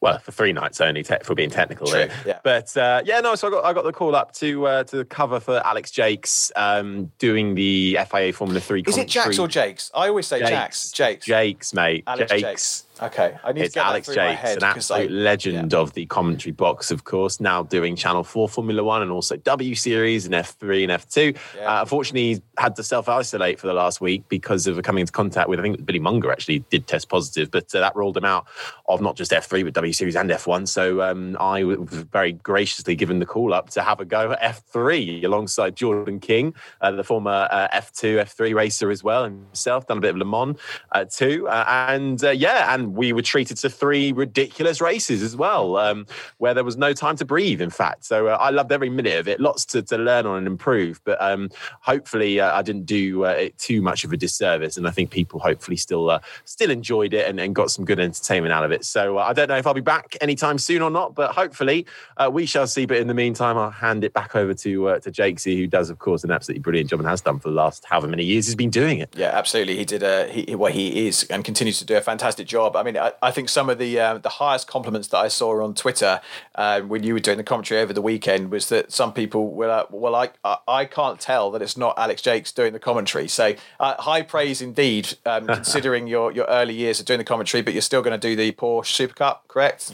well, 0.04 0.20
for 0.20 0.34
three 0.34 0.52
nights 0.52 0.82
only, 0.82 1.02
te- 1.02 1.24
for 1.24 1.34
being 1.34 1.50
technical. 1.50 1.88
True, 1.88 2.08
yeah. 2.26 2.40
But 2.44 2.76
uh, 2.76 3.02
yeah, 3.06 3.22
no. 3.22 3.36
So 3.36 3.48
I 3.48 3.52
got 3.52 3.64
I 3.64 3.72
got 3.72 3.86
the 3.86 3.94
call 3.94 4.18
up 4.18 4.34
to 4.34 4.68
uh, 4.68 4.84
to 4.86 5.06
cover 5.06 5.40
for 5.40 5.66
Alex 5.66 5.92
Jakes 5.92 6.52
um, 6.58 7.10
doing 7.20 7.56
the 7.56 7.98
FIA 8.12 8.34
Formula 8.34 8.60
Three. 8.60 8.84
Is 8.86 8.98
it 8.98 9.08
Jacks 9.08 9.40
or 9.40 9.48
Jakes? 9.48 9.90
I 9.96 10.10
always 10.10 10.28
say 10.28 10.40
Jakes. 10.40 10.92
Jakes. 10.92 11.26
Jakes, 11.26 11.74
mate. 11.74 12.04
Alex 12.06 12.30
Jakes. 12.32 12.42
Jakes. 12.42 12.86
Okay, 13.04 13.38
I 13.44 13.52
need 13.52 13.66
it's 13.66 13.74
to 13.74 13.80
get 13.80 13.86
Alex 13.86 14.08
Jakes, 14.08 14.56
an 14.56 14.64
absolute 14.64 15.12
I, 15.12 15.14
legend 15.14 15.74
yeah. 15.74 15.80
of 15.80 15.92
the 15.92 16.06
commentary 16.06 16.54
box, 16.54 16.90
of 16.90 17.04
course. 17.04 17.42
Now 17.42 17.62
doing 17.62 17.98
Channel 17.98 18.24
Four 18.24 18.48
Formula 18.48 18.82
One 18.82 19.02
and 19.02 19.12
also 19.12 19.36
W 19.36 19.76
Series 19.76 20.26
and 20.26 20.34
F 20.34 20.56
three 20.58 20.84
and 20.84 20.92
F 20.92 21.10
two. 21.10 21.34
Yeah. 21.58 21.80
Uh, 21.80 21.82
unfortunately, 21.82 22.36
he 22.36 22.42
had 22.58 22.78
to 22.78 22.84
self 22.84 23.10
isolate 23.10 23.60
for 23.60 23.68
the 23.68 23.74
last 23.74 24.00
week 24.00 24.24
because 24.30 24.68
of 24.68 24.82
coming 24.84 25.02
into 25.02 25.12
contact 25.12 25.50
with. 25.50 25.60
I 25.60 25.64
think 25.64 25.86
Billy 25.86 26.00
Monger 26.00 26.32
actually 26.32 26.60
did 26.60 26.88
test 26.88 27.10
positive, 27.10 27.52
but 27.52 27.76
uh, 27.76 27.82
that 27.82 27.94
ruled 27.94 28.16
him 28.16 28.24
out 28.24 28.48
of 28.88 29.02
not 29.02 29.18
just 29.18 29.34
F 29.34 29.48
three 29.48 29.64
but 29.64 29.74
W 29.74 29.92
Series 29.92 30.16
and 30.16 30.32
F 30.32 30.48
one. 30.48 30.66
So 30.66 31.02
um, 31.02 31.36
I 31.42 31.66
was 31.66 31.78
very 31.90 32.32
graciously 32.32 32.96
given 32.96 33.20
the 33.20 33.26
call 33.26 33.54
up 33.54 33.70
to 33.72 33.82
have 33.82 34.00
a 34.00 34.06
go 34.06 34.32
at 34.32 34.40
F 34.42 34.64
three 34.68 35.26
alongside 35.26 35.76
Jordan 35.76 36.22
King, 36.22 36.54
uh, 36.80 36.92
the 36.92 37.04
former 37.04 37.50
uh, 37.52 37.68
F 37.74 37.92
two 37.92 38.20
F 38.20 38.32
three 38.32 38.54
racer 38.54 38.90
as 38.90 39.04
well 39.04 39.26
himself. 39.26 39.88
Done 39.88 39.98
a 39.98 40.02
bit 40.02 40.12
of 40.12 40.18
Le 40.18 40.26
Mans 40.26 40.58
uh, 40.94 41.04
too, 41.04 41.50
uh, 41.50 41.66
and 41.68 42.22
yeah, 42.22 42.74
and 42.74 42.93
we 42.94 43.14
were 43.14 43.22
treated 43.22 43.58
to 43.58 43.70
three 43.70 44.12
ridiculous 44.12 44.82
races 44.82 45.22
as 45.22 45.36
well, 45.36 45.78
um, 45.78 46.06
where 46.38 46.54
there 46.54 46.64
was 46.64 46.78
no 46.78 46.94
time 46.94 47.16
to 47.18 47.26
breathe. 47.26 47.62
In 47.62 47.70
fact, 47.70 48.06
so 48.06 48.28
uh, 48.28 48.38
I 48.40 48.50
loved 48.50 48.72
every 48.72 48.90
minute 48.90 49.18
of 49.18 49.28
it. 49.28 49.40
Lots 49.40 49.66
to, 49.66 49.82
to 49.84 49.98
learn 49.98 50.26
on 50.26 50.38
and 50.38 50.48
improve, 50.48 51.02
but 51.04 51.22
um, 51.22 51.50
hopefully 51.82 52.40
uh, 52.40 52.58
I 52.58 52.62
didn't 52.62 52.86
do 52.86 53.26
uh, 53.26 53.30
it 53.30 53.58
too 53.58 53.82
much 53.82 54.04
of 54.04 54.14
a 54.14 54.18
disservice, 54.18 54.78
and 54.78 54.88
I 54.88 54.92
think 54.92 55.12
people 55.12 55.40
hopefully 55.40 55.78
still 55.78 56.10
uh, 56.10 56.20
still 56.46 56.72
enjoyed 56.72 57.14
it 57.14 57.28
and, 57.28 57.40
and, 57.40 57.54
got 57.54 57.70
some 57.70 57.86
good 57.86 58.00
entertainment 58.00 58.52
out 58.52 58.64
of 58.64 58.72
it. 58.72 58.84
So 58.84 59.20
uh, 59.20 59.24
I 59.24 59.34
don't 59.34 59.48
know 59.48 59.58
if 59.58 59.68
I'll 59.68 59.76
be 59.76 59.82
back 59.82 60.18
anytime 60.22 60.58
soon 60.58 60.82
or 60.82 60.90
not, 60.90 61.14
but 61.14 61.32
hopefully 61.32 61.86
we 62.32 62.48
shall 62.48 62.66
see. 62.66 62.86
But 62.86 62.98
in 62.98 63.08
the 63.08 63.14
meantime, 63.14 63.58
I'll 63.58 63.70
hand 63.70 64.04
it 64.04 64.14
back 64.14 64.36
over 64.36 64.54
to 64.56 65.00
to 65.00 65.12
Jakesy, 65.12 65.56
who 65.56 65.68
does, 65.68 65.90
of 65.90 66.00
course, 66.00 66.24
an 66.24 66.32
absolutely 66.32 66.62
brilliant 66.62 66.90
job 66.90 67.00
and 67.00 67.08
has 67.08 67.22
done 67.22 67.40
for 67.40 67.50
the 67.50 67.56
last 67.56 67.86
however 67.86 68.08
many 68.08 68.24
years 68.24 68.48
he's 68.48 68.56
been 68.56 68.72
doing 68.72 69.00
it. 69.00 69.14
Yeah, 69.16 69.32
absolutely. 69.34 69.78
He 69.78 69.86
did 69.86 70.02
a 70.02 70.28
he, 70.28 70.56
well, 70.56 70.72
he 70.72 71.08
is 71.08 71.24
and 71.26 71.44
continues 71.44 71.78
to 71.80 71.86
do 71.86 71.96
a 71.96 72.02
fantastic 72.02 72.48
job 72.48 72.64
job. 72.74 72.76
I 72.84 72.86
mean, 72.86 72.98
I, 72.98 73.14
I 73.22 73.32
think 73.32 73.48
some 73.48 73.70
of 73.70 73.78
the 73.78 73.98
uh, 73.98 74.18
the 74.18 74.28
highest 74.28 74.68
compliments 74.68 75.08
that 75.10 75.18
I 75.20 75.30
saw 75.30 75.64
on 75.64 75.74
Twitter 75.74 76.20
uh, 76.56 76.82
when 76.82 77.04
you 77.04 77.14
were 77.14 77.22
doing 77.22 77.38
the 77.38 77.44
commentary 77.44 77.80
over 77.80 77.94
the 77.94 78.02
weekend 78.02 78.52
was 78.52 78.68
that 78.70 78.92
some 78.92 79.14
people 79.14 79.54
were 79.54 79.68
like, 79.68 79.88
"Well, 79.90 80.16
I 80.16 80.32
I 80.68 80.84
can't 80.84 81.18
tell 81.18 81.50
that 81.52 81.62
it's 81.62 81.78
not 81.78 81.98
Alex 81.98 82.22
Jakes 82.22 82.52
doing 82.52 82.74
the 82.74 82.80
commentary." 82.80 83.30
So 83.30 83.56
uh, 83.80 84.02
high 84.02 84.22
praise 84.22 84.62
indeed, 84.62 85.18
um, 85.26 85.48
considering 85.60 86.08
your 86.08 86.34
your 86.34 86.46
early 86.46 86.74
years 86.74 87.00
of 87.00 87.06
doing 87.06 87.20
the 87.20 87.24
commentary, 87.24 87.62
but 87.62 87.74
you're 87.74 87.82
still 87.82 88.02
going 88.02 88.20
to 88.20 88.28
do 88.28 88.36
the 88.36 88.52
Porsche 88.52 88.88
Super 88.88 89.14
Cup, 89.14 89.48
correct? 89.48 89.94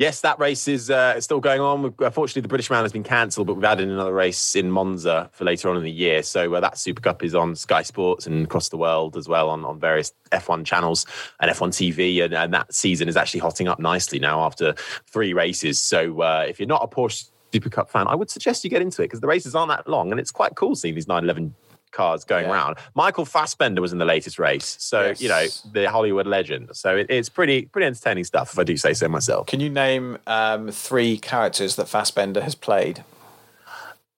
Yes, 0.00 0.22
that 0.22 0.38
race 0.38 0.66
is 0.66 0.88
uh, 0.88 1.20
still 1.20 1.40
going 1.40 1.60
on. 1.60 1.94
Unfortunately, 1.98 2.40
the 2.40 2.48
British 2.48 2.70
Round 2.70 2.84
has 2.84 2.92
been 2.92 3.02
cancelled, 3.02 3.46
but 3.46 3.52
we've 3.52 3.64
added 3.64 3.86
another 3.86 4.14
race 4.14 4.56
in 4.56 4.70
Monza 4.70 5.28
for 5.34 5.44
later 5.44 5.68
on 5.68 5.76
in 5.76 5.82
the 5.82 5.90
year. 5.90 6.22
So 6.22 6.54
uh, 6.54 6.60
that 6.60 6.78
Super 6.78 7.02
Cup 7.02 7.22
is 7.22 7.34
on 7.34 7.54
Sky 7.54 7.82
Sports 7.82 8.26
and 8.26 8.46
across 8.46 8.70
the 8.70 8.78
world 8.78 9.14
as 9.18 9.28
well 9.28 9.50
on, 9.50 9.62
on 9.62 9.78
various 9.78 10.14
F1 10.32 10.64
channels 10.64 11.04
and 11.38 11.50
F1 11.50 11.68
TV. 11.68 12.24
And, 12.24 12.32
and 12.32 12.54
that 12.54 12.72
season 12.72 13.10
is 13.10 13.16
actually 13.18 13.40
hotting 13.40 13.68
up 13.68 13.78
nicely 13.78 14.18
now 14.18 14.40
after 14.40 14.72
three 15.06 15.34
races. 15.34 15.82
So 15.82 16.22
uh, 16.22 16.46
if 16.48 16.58
you're 16.58 16.66
not 16.66 16.82
a 16.82 16.88
Porsche 16.88 17.28
Super 17.52 17.68
Cup 17.68 17.90
fan, 17.90 18.08
I 18.08 18.14
would 18.14 18.30
suggest 18.30 18.64
you 18.64 18.70
get 18.70 18.80
into 18.80 19.02
it 19.02 19.08
because 19.08 19.20
the 19.20 19.26
races 19.26 19.54
aren't 19.54 19.68
that 19.68 19.86
long 19.86 20.12
and 20.12 20.18
it's 20.18 20.30
quite 20.30 20.54
cool 20.54 20.76
seeing 20.76 20.94
these 20.94 21.08
911 21.08 21.54
cars 21.92 22.24
going 22.24 22.46
yeah. 22.46 22.52
around. 22.52 22.76
Michael 22.94 23.24
Fassbender 23.24 23.80
was 23.80 23.92
in 23.92 23.98
the 23.98 24.04
latest 24.04 24.38
race, 24.38 24.76
so 24.80 25.08
yes. 25.08 25.20
you 25.20 25.28
know 25.28 25.46
the 25.72 25.90
Hollywood 25.90 26.26
legend. 26.26 26.70
So 26.72 26.96
it, 26.96 27.06
it's 27.08 27.28
pretty 27.28 27.66
pretty 27.66 27.86
entertaining 27.86 28.24
stuff, 28.24 28.52
if 28.52 28.58
I 28.58 28.64
do 28.64 28.76
say 28.76 28.94
so 28.94 29.08
myself. 29.08 29.46
Can 29.46 29.60
you 29.60 29.70
name 29.70 30.18
um, 30.26 30.70
three 30.70 31.18
characters 31.18 31.76
that 31.76 31.88
Fassbender 31.88 32.40
has 32.42 32.54
played? 32.54 33.04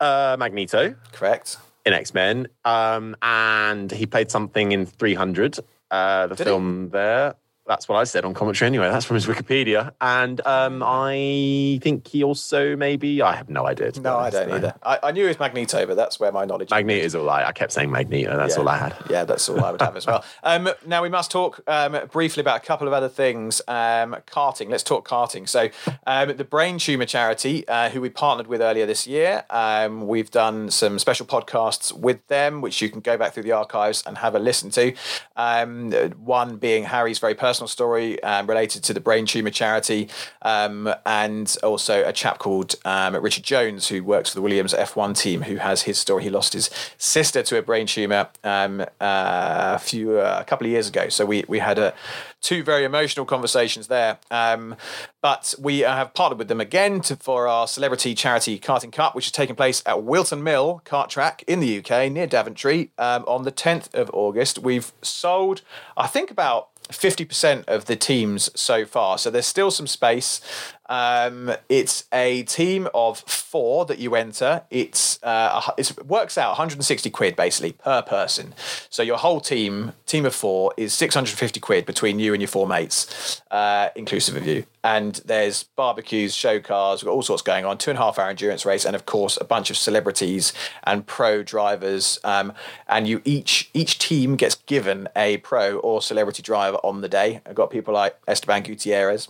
Uh, 0.00 0.36
Magneto, 0.38 0.94
correct. 1.12 1.58
In 1.84 1.92
X 1.92 2.14
Men, 2.14 2.48
um, 2.64 3.16
and 3.22 3.90
he 3.90 4.06
played 4.06 4.30
something 4.30 4.72
in 4.72 4.86
300, 4.86 5.58
uh, 5.90 6.26
the 6.28 6.36
Did 6.36 6.44
film 6.44 6.84
he? 6.84 6.88
there. 6.90 7.34
That's 7.72 7.88
what 7.88 7.96
I 7.96 8.04
said 8.04 8.26
on 8.26 8.34
commentary 8.34 8.66
anyway. 8.66 8.90
That's 8.90 9.06
from 9.06 9.14
his 9.14 9.24
Wikipedia. 9.24 9.92
And 9.98 10.46
um, 10.46 10.82
I 10.84 11.78
think 11.80 12.06
he 12.06 12.22
also 12.22 12.76
maybe, 12.76 13.22
I 13.22 13.34
have 13.34 13.48
no 13.48 13.66
idea. 13.66 13.92
No, 13.98 14.18
I 14.18 14.28
don't 14.28 14.50
either. 14.50 14.74
I, 14.82 14.98
I, 15.04 15.10
knew 15.10 15.24
it 15.24 15.28
was 15.28 15.38
Magneto, 15.38 15.86
but 15.86 15.96
that's 15.96 16.20
where 16.20 16.30
my 16.30 16.44
knowledge 16.44 16.66
is. 16.66 16.70
Magneto 16.70 17.06
is 17.06 17.14
all 17.14 17.30
I, 17.30 17.44
I 17.44 17.52
kept 17.52 17.72
saying 17.72 17.90
Magneto. 17.90 18.36
That's 18.36 18.56
yeah. 18.56 18.60
all 18.60 18.68
I 18.68 18.76
had. 18.76 18.94
Yeah, 19.08 19.24
that's 19.24 19.48
all 19.48 19.64
I 19.64 19.70
would 19.70 19.80
have 19.80 19.96
as 19.96 20.06
well. 20.06 20.22
Um, 20.44 20.68
now 20.86 21.02
we 21.02 21.08
must 21.08 21.30
talk 21.30 21.60
um, 21.68 21.96
briefly 22.10 22.40
about 22.40 22.56
a 22.56 22.66
couple 22.66 22.86
of 22.86 22.92
other 22.92 23.08
things. 23.08 23.62
Um, 23.68 24.16
karting. 24.26 24.68
Let's 24.68 24.82
talk 24.82 25.08
karting. 25.08 25.48
So 25.48 25.68
um, 26.06 26.36
the 26.36 26.44
Brain 26.44 26.78
Tumor 26.78 27.06
Charity, 27.06 27.66
uh, 27.68 27.90
who 27.90 28.00
we 28.00 28.10
partnered 28.10 28.48
with 28.48 28.60
earlier 28.60 28.84
this 28.84 29.06
year, 29.06 29.44
um, 29.50 30.06
we've 30.08 30.30
done 30.30 30.70
some 30.70 30.98
special 30.98 31.26
podcasts 31.26 31.92
with 31.92 32.26
them, 32.26 32.60
which 32.60 32.82
you 32.82 32.90
can 32.90 33.00
go 33.00 33.16
back 33.16 33.34
through 33.34 33.44
the 33.44 33.52
archives 33.52 34.02
and 34.04 34.18
have 34.18 34.34
a 34.34 34.38
listen 34.38 34.70
to. 34.70 34.94
one 36.16 36.56
being 36.56 36.84
Harry's 36.84 37.20
very 37.20 37.34
personal 37.34 37.61
personal 37.62 37.68
story 37.68 38.22
um, 38.24 38.46
related 38.48 38.82
to 38.82 38.92
the 38.92 39.00
brain 39.00 39.24
tumor 39.24 39.50
charity, 39.50 40.08
um, 40.42 40.92
and 41.06 41.56
also 41.62 42.06
a 42.06 42.12
chap 42.12 42.38
called 42.38 42.74
um, 42.84 43.14
Richard 43.16 43.44
Jones 43.44 43.88
who 43.88 44.02
works 44.02 44.30
for 44.30 44.36
the 44.36 44.42
Williams 44.42 44.74
F1 44.74 45.16
team, 45.16 45.42
who 45.42 45.56
has 45.56 45.82
his 45.82 45.98
story. 45.98 46.24
He 46.24 46.30
lost 46.30 46.54
his 46.54 46.70
sister 46.98 47.42
to 47.44 47.58
a 47.58 47.62
brain 47.62 47.86
tumor 47.86 48.28
um, 48.42 48.80
uh, 48.80 48.86
a 49.00 49.78
few 49.78 50.18
uh, 50.18 50.38
a 50.40 50.44
couple 50.44 50.66
of 50.66 50.72
years 50.72 50.88
ago. 50.88 51.08
So 51.08 51.24
we 51.24 51.44
we 51.46 51.60
had 51.60 51.78
a 51.78 51.94
two 52.42 52.64
very 52.64 52.84
emotional 52.84 53.24
conversations 53.24 53.86
there. 53.86 54.18
Um, 54.30 54.76
but 55.22 55.54
we 55.58 55.80
have 55.80 56.12
partnered 56.12 56.38
with 56.38 56.48
them 56.48 56.60
again 56.60 57.00
to, 57.02 57.16
for 57.16 57.46
our 57.46 57.68
celebrity 57.68 58.14
charity 58.14 58.58
karting 58.58 58.92
cup, 58.92 59.14
which 59.14 59.26
is 59.26 59.32
taking 59.32 59.54
place 59.54 59.82
at 59.86 60.02
Whilton 60.02 60.42
Mill 60.42 60.82
kart 60.84 61.08
track 61.08 61.44
in 61.46 61.60
the 61.60 61.78
UK 61.78 62.10
near 62.10 62.26
Daventry 62.26 62.90
um, 62.98 63.24
on 63.28 63.44
the 63.44 63.52
10th 63.52 63.94
of 63.94 64.10
August. 64.12 64.58
We've 64.58 64.92
sold, 65.00 65.62
I 65.96 66.08
think, 66.08 66.30
about 66.30 66.71
50% 66.92 67.64
of 67.66 67.86
the 67.86 67.96
teams 67.96 68.50
so 68.58 68.84
far. 68.84 69.18
So 69.18 69.30
there's 69.30 69.46
still 69.46 69.70
some 69.70 69.86
space. 69.86 70.40
Um, 70.92 71.50
it's 71.70 72.04
a 72.12 72.42
team 72.42 72.86
of 72.92 73.20
four 73.20 73.86
that 73.86 73.98
you 73.98 74.14
enter. 74.14 74.64
It's 74.68 75.18
uh, 75.22 75.72
it 75.78 76.04
works 76.04 76.36
out 76.36 76.50
160 76.50 77.08
quid 77.08 77.34
basically 77.34 77.72
per 77.72 78.02
person. 78.02 78.52
So 78.90 79.02
your 79.02 79.16
whole 79.16 79.40
team, 79.40 79.94
team 80.04 80.26
of 80.26 80.34
four, 80.34 80.74
is 80.76 80.92
650 80.92 81.60
quid 81.60 81.86
between 81.86 82.18
you 82.18 82.34
and 82.34 82.42
your 82.42 82.48
four 82.48 82.66
mates, 82.66 83.40
uh, 83.50 83.88
inclusive 83.96 84.36
of 84.36 84.46
you. 84.46 84.66
And 84.84 85.14
there's 85.24 85.62
barbecues, 85.62 86.34
show 86.34 86.60
cars, 86.60 87.02
we've 87.02 87.06
got 87.06 87.14
all 87.14 87.22
sorts 87.22 87.40
going 87.40 87.64
on. 87.64 87.78
Two 87.78 87.92
and 87.92 87.98
a 87.98 88.02
half 88.02 88.18
hour 88.18 88.28
endurance 88.28 88.66
race, 88.66 88.84
and 88.84 88.94
of 88.94 89.06
course 89.06 89.38
a 89.40 89.44
bunch 89.44 89.70
of 89.70 89.78
celebrities 89.78 90.52
and 90.84 91.06
pro 91.06 91.42
drivers. 91.42 92.18
Um, 92.22 92.52
and 92.86 93.08
you 93.08 93.22
each 93.24 93.70
each 93.72 93.98
team 93.98 94.36
gets 94.36 94.56
given 94.56 95.08
a 95.16 95.38
pro 95.38 95.78
or 95.78 96.02
celebrity 96.02 96.42
driver 96.42 96.76
on 96.84 97.00
the 97.00 97.08
day. 97.08 97.40
I've 97.46 97.54
got 97.54 97.70
people 97.70 97.94
like 97.94 98.18
Esteban 98.28 98.62
Gutierrez 98.64 99.28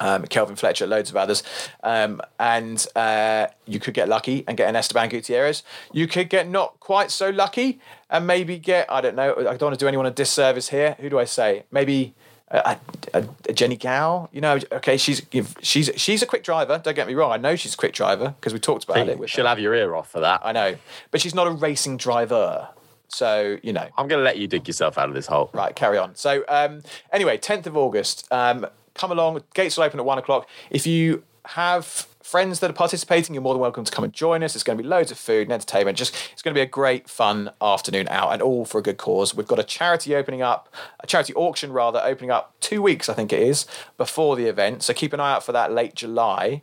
um, 0.00 0.24
Kelvin 0.24 0.56
Fletcher, 0.56 0.86
loads 0.86 1.10
of 1.10 1.16
others. 1.16 1.42
Um, 1.82 2.20
and 2.38 2.84
uh, 2.94 3.48
you 3.66 3.80
could 3.80 3.94
get 3.94 4.08
lucky 4.08 4.44
and 4.46 4.56
get 4.56 4.68
an 4.68 4.76
Esteban 4.76 5.08
Gutierrez. 5.08 5.62
You 5.92 6.06
could 6.06 6.28
get 6.28 6.48
not 6.48 6.78
quite 6.80 7.10
so 7.10 7.30
lucky 7.30 7.80
and 8.10 8.26
maybe 8.26 8.58
get, 8.58 8.90
I 8.90 9.00
don't 9.00 9.16
know, 9.16 9.32
I 9.32 9.56
don't 9.56 9.62
want 9.62 9.78
to 9.78 9.82
do 9.82 9.88
anyone 9.88 10.06
a 10.06 10.10
disservice 10.10 10.68
here. 10.68 10.96
Who 11.00 11.08
do 11.08 11.18
I 11.18 11.24
say? 11.24 11.64
Maybe. 11.70 12.14
A, 12.48 12.78
a, 13.12 13.24
a 13.48 13.52
Jennie 13.52 13.76
Gow, 13.76 14.28
you 14.30 14.40
know, 14.40 14.60
okay, 14.70 14.96
she's 14.96 15.20
she's 15.62 15.90
she's 15.96 16.22
a 16.22 16.26
quick 16.26 16.44
driver. 16.44 16.78
Don't 16.78 16.94
get 16.94 17.08
me 17.08 17.14
wrong. 17.14 17.32
I 17.32 17.38
know 17.38 17.56
she's 17.56 17.74
a 17.74 17.76
quick 17.76 17.92
driver 17.92 18.36
because 18.38 18.52
we 18.52 18.60
talked 18.60 18.84
about 18.84 19.08
it. 19.08 19.18
With 19.18 19.30
she'll 19.30 19.46
her. 19.46 19.48
have 19.48 19.58
your 19.58 19.74
ear 19.74 19.96
off 19.96 20.12
for 20.12 20.20
that. 20.20 20.42
I 20.44 20.52
know, 20.52 20.76
but 21.10 21.20
she's 21.20 21.34
not 21.34 21.48
a 21.48 21.50
racing 21.50 21.96
driver. 21.96 22.68
So 23.08 23.58
you 23.64 23.72
know, 23.72 23.88
I'm 23.98 24.06
going 24.06 24.20
to 24.20 24.24
let 24.24 24.38
you 24.38 24.46
dig 24.46 24.68
yourself 24.68 24.96
out 24.96 25.08
of 25.08 25.14
this 25.16 25.26
hole. 25.26 25.50
Right, 25.52 25.74
carry 25.74 25.98
on. 25.98 26.14
So 26.14 26.44
um, 26.48 26.82
anyway, 27.12 27.36
10th 27.38 27.66
of 27.66 27.76
August. 27.76 28.28
Um, 28.30 28.66
come 28.96 29.12
along. 29.12 29.42
Gates 29.54 29.76
will 29.76 29.84
open 29.84 30.00
at 30.00 30.06
one 30.06 30.18
o'clock. 30.18 30.48
If 30.70 30.86
you 30.86 31.22
have 31.46 32.08
friends 32.26 32.58
that 32.58 32.68
are 32.68 32.74
participating, 32.74 33.34
you're 33.34 33.42
more 33.42 33.54
than 33.54 33.60
welcome 33.60 33.84
to 33.84 33.92
come 33.92 34.02
and 34.02 34.12
join 34.12 34.42
us. 34.42 34.56
It's 34.56 34.64
going 34.64 34.76
to 34.76 34.82
be 34.82 34.88
loads 34.88 35.12
of 35.12 35.18
food 35.18 35.42
and 35.42 35.52
entertainment. 35.52 35.96
Just 35.96 36.12
it's 36.32 36.42
going 36.42 36.52
to 36.52 36.58
be 36.58 36.62
a 36.62 36.66
great, 36.66 37.08
fun 37.08 37.52
afternoon 37.62 38.08
out, 38.08 38.32
and 38.32 38.42
all 38.42 38.64
for 38.64 38.78
a 38.78 38.82
good 38.82 38.96
cause. 38.96 39.32
We've 39.32 39.46
got 39.46 39.60
a 39.60 39.64
charity 39.64 40.16
opening 40.16 40.42
up, 40.42 40.74
a 40.98 41.06
charity 41.06 41.32
auction 41.34 41.72
rather, 41.72 42.00
opening 42.02 42.32
up 42.32 42.54
two 42.58 42.82
weeks, 42.82 43.08
I 43.08 43.14
think 43.14 43.32
it 43.32 43.40
is, 43.40 43.64
before 43.96 44.34
the 44.34 44.46
event. 44.46 44.82
So 44.82 44.92
keep 44.92 45.12
an 45.12 45.20
eye 45.20 45.34
out 45.34 45.44
for 45.44 45.52
that 45.52 45.72
late 45.72 45.94
July, 45.94 46.62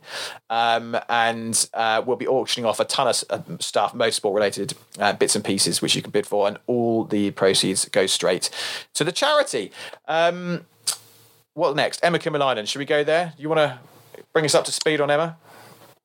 um, 0.50 0.98
and 1.08 1.66
uh, 1.72 2.02
we'll 2.04 2.18
be 2.18 2.28
auctioning 2.28 2.66
off 2.66 2.78
a 2.78 2.84
ton 2.84 3.08
of 3.08 3.24
uh, 3.30 3.40
stuff, 3.58 3.94
motorsport 3.94 4.34
related 4.34 4.74
uh, 4.98 5.14
bits 5.14 5.34
and 5.34 5.42
pieces, 5.42 5.80
which 5.80 5.96
you 5.96 6.02
can 6.02 6.10
bid 6.10 6.26
for, 6.26 6.46
and 6.46 6.58
all 6.66 7.04
the 7.04 7.30
proceeds 7.30 7.86
go 7.86 8.04
straight 8.04 8.50
to 8.92 9.02
the 9.02 9.12
charity. 9.12 9.72
Um, 10.08 10.66
what 11.54 11.74
next? 11.76 12.00
Emma 12.02 12.18
Kimiläinen. 12.18 12.66
Should 12.66 12.80
we 12.80 12.84
go 12.84 13.02
there? 13.04 13.32
Do 13.36 13.42
you 13.42 13.48
want 13.48 13.58
to 13.58 13.78
bring 14.32 14.44
us 14.44 14.54
up 14.54 14.64
to 14.66 14.72
speed 14.72 15.00
on 15.00 15.10
Emma? 15.10 15.36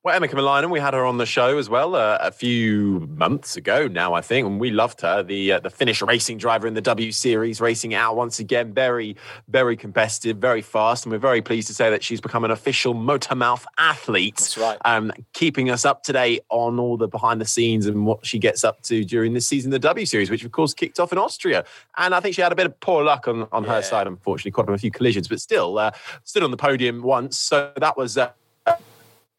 Well, 0.02 0.16
Emma 0.16 0.28
Kimiläinen, 0.28 0.70
we 0.70 0.80
had 0.80 0.94
her 0.94 1.04
on 1.04 1.18
the 1.18 1.26
show 1.26 1.58
as 1.58 1.68
well 1.68 1.94
uh, 1.94 2.16
a 2.22 2.32
few 2.32 3.06
months 3.18 3.58
ago 3.58 3.86
now, 3.86 4.14
I 4.14 4.22
think, 4.22 4.46
and 4.46 4.58
we 4.58 4.70
loved 4.70 5.02
her. 5.02 5.22
The 5.22 5.52
uh, 5.52 5.60
the 5.60 5.68
Finnish 5.68 6.00
racing 6.00 6.38
driver 6.38 6.66
in 6.66 6.72
the 6.72 6.80
W 6.80 7.12
Series, 7.12 7.60
racing 7.60 7.92
out 7.92 8.16
once 8.16 8.38
again, 8.38 8.72
very, 8.72 9.14
very 9.48 9.76
competitive, 9.76 10.38
very 10.38 10.62
fast, 10.62 11.04
and 11.04 11.12
we're 11.12 11.18
very 11.18 11.42
pleased 11.42 11.68
to 11.68 11.74
say 11.74 11.90
that 11.90 12.02
she's 12.02 12.18
become 12.18 12.46
an 12.46 12.50
official 12.50 12.94
Motormouth 12.94 13.66
athlete. 13.76 14.36
That's 14.36 14.56
right. 14.56 14.78
Um, 14.86 15.12
keeping 15.34 15.68
us 15.68 15.84
up 15.84 16.02
to 16.04 16.14
date 16.14 16.44
on 16.48 16.78
all 16.78 16.96
the 16.96 17.06
behind 17.06 17.38
the 17.38 17.44
scenes 17.44 17.84
and 17.84 18.06
what 18.06 18.24
she 18.24 18.38
gets 18.38 18.64
up 18.64 18.80
to 18.84 19.04
during 19.04 19.34
this 19.34 19.46
season, 19.46 19.70
the 19.70 19.78
W 19.78 20.06
Series, 20.06 20.30
which 20.30 20.46
of 20.46 20.52
course 20.52 20.72
kicked 20.72 20.98
off 20.98 21.12
in 21.12 21.18
Austria. 21.18 21.62
And 21.98 22.14
I 22.14 22.20
think 22.20 22.34
she 22.34 22.40
had 22.40 22.52
a 22.52 22.56
bit 22.56 22.64
of 22.64 22.80
poor 22.80 23.04
luck 23.04 23.28
on, 23.28 23.46
on 23.52 23.64
yeah. 23.64 23.74
her 23.74 23.82
side, 23.82 24.06
unfortunately, 24.06 24.52
caught 24.52 24.62
up 24.62 24.68
in 24.70 24.74
a 24.76 24.78
few 24.78 24.90
collisions, 24.90 25.28
but 25.28 25.42
still 25.42 25.76
uh, 25.78 25.90
stood 26.24 26.42
on 26.42 26.50
the 26.50 26.56
podium 26.56 27.02
once. 27.02 27.38
So 27.38 27.70
that 27.76 27.98
was 27.98 28.16
uh, 28.16 28.30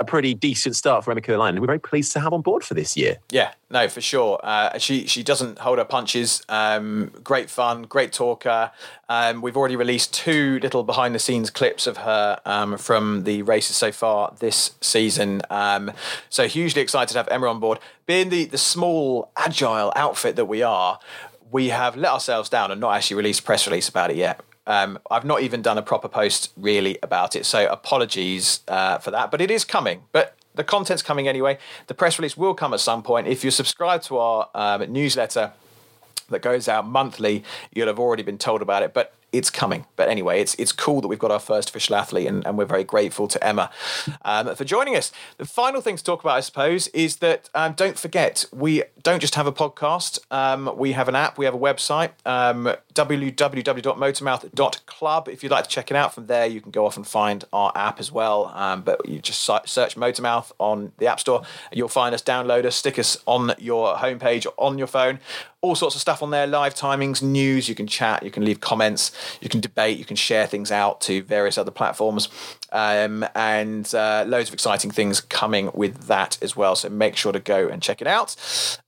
a 0.01 0.05
pretty 0.05 0.33
decent 0.33 0.75
start 0.75 1.05
for 1.05 1.11
Emma 1.11 1.21
Kimiläinen. 1.21 1.59
We're 1.59 1.67
very 1.67 1.79
pleased 1.79 2.11
to 2.13 2.19
have 2.19 2.33
on 2.33 2.41
board 2.41 2.63
for 2.63 2.73
this 2.73 2.97
year. 2.97 3.17
Yeah, 3.29 3.53
no, 3.69 3.87
for 3.87 4.01
sure. 4.01 4.39
Uh, 4.43 4.77
she 4.77 5.05
she 5.07 5.23
doesn't 5.23 5.59
hold 5.59 5.77
her 5.77 5.85
punches. 5.85 6.41
Um, 6.49 7.11
great 7.23 7.49
fun, 7.49 7.83
great 7.83 8.11
talker. 8.11 8.71
Um, 9.07 9.41
we've 9.41 9.55
already 9.55 9.75
released 9.75 10.13
two 10.13 10.59
little 10.61 10.83
behind 10.83 11.13
the 11.13 11.19
scenes 11.19 11.49
clips 11.49 11.87
of 11.87 11.97
her 11.97 12.39
um, 12.45 12.77
from 12.77 13.23
the 13.23 13.43
races 13.43 13.75
so 13.75 13.91
far 13.91 14.33
this 14.39 14.73
season. 14.81 15.41
Um, 15.49 15.91
so 16.29 16.47
hugely 16.47 16.81
excited 16.81 17.13
to 17.13 17.19
have 17.19 17.27
Emma 17.29 17.47
on 17.47 17.59
board. 17.59 17.79
Being 18.05 18.29
the 18.29 18.45
the 18.45 18.57
small 18.57 19.31
agile 19.37 19.93
outfit 19.95 20.35
that 20.35 20.45
we 20.45 20.63
are, 20.63 20.99
we 21.51 21.69
have 21.69 21.95
let 21.95 22.11
ourselves 22.11 22.49
down 22.49 22.71
and 22.71 22.81
not 22.81 22.95
actually 22.95 23.17
released 23.17 23.45
press 23.45 23.67
release 23.67 23.87
about 23.87 24.09
it 24.09 24.17
yet. 24.17 24.41
Um, 24.67 24.99
I've 25.09 25.25
not 25.25 25.41
even 25.41 25.61
done 25.61 25.77
a 25.77 25.81
proper 25.81 26.07
post 26.07 26.51
really 26.55 26.97
about 27.01 27.35
it, 27.35 27.45
so 27.45 27.67
apologies 27.71 28.61
uh, 28.67 28.99
for 28.99 29.11
that. 29.11 29.31
But 29.31 29.41
it 29.41 29.49
is 29.49 29.65
coming. 29.65 30.03
But 30.11 30.35
the 30.53 30.63
content's 30.63 31.01
coming 31.01 31.27
anyway. 31.27 31.57
The 31.87 31.93
press 31.93 32.19
release 32.19 32.37
will 32.37 32.53
come 32.53 32.73
at 32.73 32.79
some 32.79 33.03
point. 33.03 33.27
If 33.27 33.43
you 33.43 33.51
subscribe 33.51 34.01
to 34.03 34.17
our 34.17 34.49
um, 34.53 34.91
newsletter 34.91 35.53
that 36.29 36.41
goes 36.41 36.67
out 36.67 36.87
monthly, 36.87 37.43
you'll 37.73 37.87
have 37.87 37.99
already 37.99 38.23
been 38.23 38.37
told 38.37 38.61
about 38.61 38.83
it. 38.83 38.93
But 38.93 39.13
it's 39.31 39.49
coming. 39.49 39.85
But 39.95 40.09
anyway, 40.09 40.41
it's 40.41 40.53
it's 40.55 40.71
cool 40.71 41.01
that 41.01 41.07
we've 41.07 41.19
got 41.19 41.31
our 41.31 41.39
first 41.39 41.69
official 41.69 41.95
athlete, 41.95 42.27
and, 42.27 42.45
and 42.45 42.57
we're 42.57 42.65
very 42.65 42.83
grateful 42.83 43.27
to 43.29 43.43
Emma 43.45 43.69
um, 44.23 44.55
for 44.55 44.65
joining 44.65 44.95
us. 44.95 45.11
The 45.37 45.45
final 45.45 45.81
thing 45.81 45.97
to 45.97 46.03
talk 46.03 46.21
about, 46.21 46.37
I 46.37 46.41
suppose, 46.41 46.87
is 46.89 47.17
that 47.17 47.49
um, 47.55 47.73
don't 47.73 47.97
forget 47.97 48.45
we 48.51 48.83
don't 49.03 49.19
just 49.19 49.35
have 49.35 49.47
a 49.47 49.51
podcast. 49.51 50.19
Um, 50.31 50.71
we 50.77 50.93
have 50.93 51.07
an 51.07 51.15
app. 51.15 51.37
We 51.37 51.45
have 51.45 51.53
a 51.53 51.59
website, 51.59 52.11
um, 52.25 52.73
www.motormouth.club. 52.93 55.29
If 55.29 55.43
you'd 55.43 55.51
like 55.51 55.63
to 55.63 55.69
check 55.69 55.91
it 55.91 55.97
out 55.97 56.13
from 56.13 56.27
there, 56.27 56.45
you 56.45 56.61
can 56.61 56.71
go 56.71 56.85
off 56.85 56.95
and 56.97 57.07
find 57.07 57.45
our 57.53 57.71
app 57.75 57.99
as 57.99 58.11
well. 58.11 58.51
Um, 58.53 58.81
but 58.81 59.07
you 59.07 59.19
just 59.19 59.41
search 59.41 59.95
Motormouth 59.95 60.51
on 60.59 60.91
the 60.97 61.07
App 61.07 61.19
Store, 61.19 61.41
you'll 61.71 61.87
find 61.87 62.13
us. 62.13 62.21
Download 62.21 62.65
us, 62.65 62.75
stick 62.75 62.99
us 62.99 63.17
on 63.25 63.55
your 63.57 63.95
homepage 63.95 64.45
on 64.57 64.77
your 64.77 64.87
phone 64.87 65.19
all 65.61 65.75
sorts 65.75 65.93
of 65.95 66.01
stuff 66.01 66.23
on 66.23 66.31
there 66.31 66.47
live 66.47 66.73
timings 66.73 67.21
news 67.21 67.69
you 67.69 67.75
can 67.75 67.85
chat 67.85 68.23
you 68.23 68.31
can 68.31 68.43
leave 68.43 68.59
comments 68.59 69.11
you 69.41 69.47
can 69.47 69.59
debate 69.59 69.97
you 69.97 70.05
can 70.05 70.15
share 70.15 70.47
things 70.47 70.71
out 70.71 70.99
to 71.01 71.21
various 71.23 71.57
other 71.57 71.71
platforms. 71.71 72.29
Um, 72.73 73.25
and 73.35 73.93
uh, 73.93 74.23
loads 74.25 74.49
of 74.49 74.53
exciting 74.53 74.91
things 74.91 75.19
coming 75.19 75.69
with 75.73 76.07
that 76.07 76.37
as 76.41 76.55
well 76.55 76.75
so 76.75 76.89
make 76.89 77.17
sure 77.17 77.31
to 77.31 77.39
go 77.39 77.67
and 77.67 77.81
check 77.81 78.01
it 78.01 78.07
out. 78.07 78.35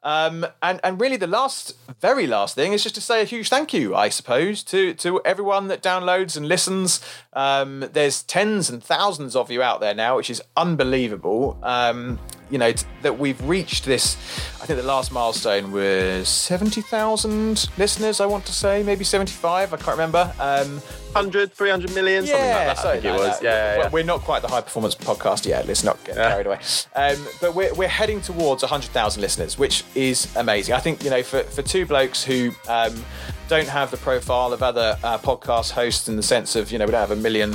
Um, 0.04 0.46
and 0.62 0.80
and 0.84 1.00
really 1.00 1.18
the 1.18 1.28
last 1.28 1.76
very 2.00 2.26
last 2.26 2.56
thing 2.56 2.74
is 2.74 2.82
just 2.82 2.96
to 2.96 3.02
say 3.02 3.22
a 3.22 3.26
huge 3.26 3.50
thank 3.50 3.74
you 3.74 3.96
i 3.96 4.10
suppose 4.10 4.64
to 4.64 4.94
to 4.96 5.22
everyone 5.26 5.68
that 5.68 5.84
downloads 5.84 6.36
and 6.36 6.48
listens. 6.48 7.02
Um, 7.34 7.90
there's 7.94 8.24
tens 8.24 8.70
and 8.70 8.84
thousands 8.84 9.36
of 9.36 9.52
you 9.52 9.62
out 9.62 9.80
there 9.80 9.94
now 9.94 10.16
which 10.18 10.30
is 10.30 10.42
unbelievable. 10.58 11.60
Um, 11.62 12.20
you 12.54 12.60
know 12.60 12.72
t- 12.72 12.86
that 13.02 13.18
we've 13.18 13.42
reached 13.46 13.84
this. 13.84 14.16
I 14.62 14.68
think 14.68 14.80
the 14.80 14.86
last 14.86 15.12
milestone 15.12 15.72
was 15.72 16.30
seventy 16.30 16.82
thousand 16.82 17.68
listeners. 17.80 18.22
I 18.22 18.28
want 18.28 18.46
to 18.46 18.54
say 18.54 18.84
maybe 18.84 19.04
seventy-five. 19.04 19.74
I 19.74 19.78
can't 19.78 19.98
remember. 19.98 20.32
Um, 20.40 20.80
100, 21.14 21.54
300 21.54 21.94
million, 21.94 22.26
something 22.26 22.44
yeah, 22.44 22.56
like 22.56 22.78
that. 22.78 22.86
I 22.86 22.92
think 22.94 23.04
like 23.04 23.14
it 23.14 23.18
was. 23.20 23.42
Yeah, 23.44 23.50
yeah, 23.50 23.84
yeah, 23.84 23.90
We're 23.92 24.04
not 24.04 24.22
quite 24.22 24.42
the 24.42 24.48
high 24.48 24.62
performance 24.62 24.96
podcast 24.96 25.46
yet. 25.46 25.68
Let's 25.68 25.84
not 25.84 26.04
get 26.04 26.16
yeah. 26.16 26.30
carried 26.30 26.48
away. 26.48 26.60
Um, 26.96 27.28
but 27.40 27.54
we're, 27.54 27.72
we're 27.76 27.88
heading 27.88 28.20
towards 28.20 28.64
100,000 28.64 29.22
listeners, 29.22 29.56
which 29.56 29.84
is 29.94 30.36
amazing. 30.36 30.74
I 30.74 30.80
think, 30.80 31.04
you 31.04 31.12
know, 31.12 31.22
for, 31.22 31.44
for 31.44 31.62
two 31.62 31.86
blokes 31.86 32.24
who 32.24 32.52
um, 32.68 33.06
don't 33.48 33.68
have 33.68 33.92
the 33.92 33.98
profile 33.98 34.54
of 34.54 34.64
other 34.64 34.98
uh, 35.04 35.20
podcast 35.20 35.70
hosts 35.70 36.10
in 36.10 36.16
the 36.16 36.24
sense 36.24 36.56
of, 36.56 36.72
you 36.72 36.80
know, 36.80 36.86
we 36.86 36.92
don't 36.92 37.08
have 37.08 37.12
a 37.12 37.22
million 37.22 37.54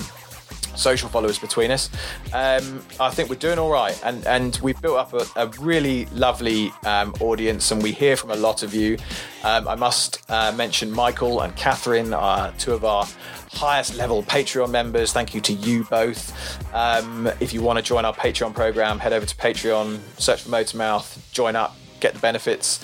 social 0.78 1.08
followers 1.08 1.38
between 1.38 1.70
us. 1.70 1.90
Um, 2.32 2.82
I 3.00 3.10
think 3.10 3.28
we're 3.28 3.36
doing 3.36 3.58
all 3.58 3.70
right, 3.70 3.98
and 4.04 4.26
and 4.26 4.58
we've 4.62 4.80
built 4.80 4.96
up 4.98 5.12
a, 5.12 5.26
a 5.36 5.46
really 5.60 6.06
lovely 6.06 6.72
um, 6.84 7.14
audience, 7.20 7.70
and 7.70 7.82
we 7.82 7.92
hear 7.92 8.16
from 8.16 8.30
a 8.30 8.36
lot 8.36 8.62
of 8.62 8.74
you. 8.74 8.96
Um, 9.44 9.68
I 9.68 9.74
must 9.74 10.22
uh, 10.28 10.52
mention 10.52 10.90
Michael 10.90 11.40
and 11.42 11.54
Catherine, 11.56 12.12
uh, 12.12 12.52
two 12.58 12.72
of 12.72 12.84
our 12.84 13.06
highest 13.52 13.96
level 13.96 14.22
Patreon 14.22 14.70
members. 14.70 15.12
Thank 15.12 15.34
you 15.34 15.40
to 15.42 15.52
you 15.52 15.84
both. 15.84 16.32
Um, 16.74 17.30
if 17.40 17.52
you 17.52 17.62
want 17.62 17.78
to 17.78 17.82
join 17.84 18.04
our 18.04 18.14
Patreon 18.14 18.54
program, 18.54 18.98
head 18.98 19.12
over 19.12 19.26
to 19.26 19.36
Patreon, 19.36 19.98
search 20.18 20.42
for 20.42 20.50
Motormouth, 20.50 21.18
join 21.32 21.56
up, 21.56 21.76
get 22.00 22.14
the 22.14 22.20
benefits. 22.20 22.80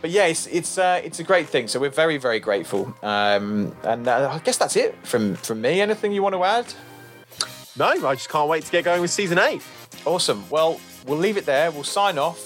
but 0.00 0.10
yeah, 0.10 0.26
it's 0.26 0.46
it's 0.46 0.78
uh, 0.78 1.00
it's 1.04 1.18
a 1.20 1.24
great 1.24 1.48
thing. 1.48 1.68
So 1.68 1.80
we're 1.80 1.90
very 1.90 2.16
very 2.18 2.40
grateful. 2.40 2.94
Um, 3.02 3.74
and 3.82 4.06
uh, 4.08 4.30
I 4.32 4.38
guess 4.44 4.56
that's 4.56 4.76
it 4.76 4.94
from 5.04 5.34
from 5.36 5.60
me. 5.60 5.80
Anything 5.80 6.12
you 6.12 6.22
want 6.22 6.34
to 6.34 6.44
add? 6.44 6.66
No, 7.78 7.88
I 7.88 8.14
just 8.14 8.28
can't 8.28 8.48
wait 8.48 8.64
to 8.64 8.72
get 8.72 8.84
going 8.84 9.00
with 9.00 9.10
season 9.10 9.38
eight. 9.38 9.62
Awesome. 10.04 10.48
Well, 10.50 10.80
we'll 11.06 11.18
leave 11.18 11.36
it 11.36 11.46
there. 11.46 11.70
We'll 11.70 11.84
sign 11.84 12.18
off. 12.18 12.38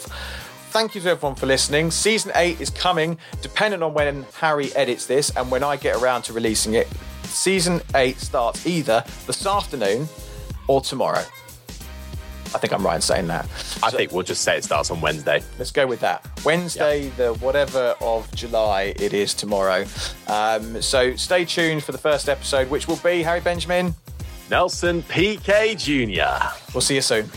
Thank 0.70 0.94
you 0.94 1.00
to 1.00 1.10
everyone 1.10 1.34
for 1.36 1.46
listening. 1.46 1.90
Season 1.90 2.32
eight 2.36 2.60
is 2.60 2.70
coming, 2.70 3.18
depending 3.42 3.82
on 3.82 3.92
when 3.92 4.24
Harry 4.34 4.72
edits 4.74 5.06
this 5.06 5.34
and 5.36 5.50
when 5.50 5.62
I 5.64 5.76
get 5.76 5.96
around 5.96 6.22
to 6.22 6.32
releasing 6.32 6.74
it. 6.74 6.88
Season 7.24 7.80
eight 7.94 8.18
starts 8.18 8.66
either 8.66 9.04
this 9.26 9.46
afternoon 9.46 10.08
or 10.68 10.80
tomorrow. 10.80 11.24
I 12.52 12.58
think 12.58 12.72
I'm 12.72 12.84
right 12.84 12.96
in 12.96 13.00
saying 13.00 13.28
that. 13.28 13.44
I 13.80 13.90
think 13.90 14.10
we'll 14.10 14.24
just 14.24 14.42
say 14.42 14.56
it 14.56 14.64
starts 14.64 14.90
on 14.90 15.00
Wednesday. 15.00 15.40
Let's 15.58 15.70
go 15.70 15.86
with 15.86 16.00
that. 16.00 16.28
Wednesday, 16.44 17.08
the 17.10 17.34
whatever 17.34 17.94
of 18.00 18.32
July 18.34 18.92
it 18.96 19.12
is 19.12 19.34
tomorrow. 19.34 19.84
Um, 20.26 20.82
so 20.82 21.14
stay 21.14 21.44
tuned 21.44 21.84
for 21.84 21.92
the 21.92 21.98
first 21.98 22.28
episode, 22.28 22.68
which 22.68 22.88
will 22.88 22.96
be 22.96 23.22
Harry 23.22 23.40
Benjamin. 23.40 23.94
Nelson 24.50 25.04
Piquet 25.04 25.76
Jr. 25.76 26.44
We'll 26.74 26.80
see 26.80 26.96
you 26.96 27.02
soon. 27.02 27.30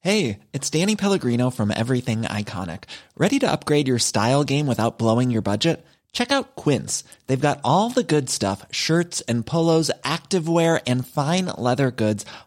Hey, 0.00 0.38
it's 0.52 0.70
Danny 0.70 0.94
Pellegrino 0.94 1.50
from 1.50 1.72
Everything 1.74 2.22
Iconic. 2.22 2.84
Ready 3.16 3.40
to 3.40 3.50
upgrade 3.50 3.88
your 3.88 3.98
style 3.98 4.44
game 4.44 4.68
without 4.68 4.98
blowing 4.98 5.32
your 5.32 5.42
budget? 5.42 5.84
Check 6.12 6.30
out 6.30 6.56
Quince. 6.56 7.04
They've 7.26 7.38
got 7.38 7.60
all 7.62 7.90
the 7.90 8.02
good 8.02 8.30
stuff 8.30 8.64
shirts 8.70 9.20
and 9.28 9.44
polos, 9.44 9.90
activewear, 10.02 10.80
and 10.86 11.06
fine 11.06 11.46
leather 11.58 11.90
goods, 11.90 12.24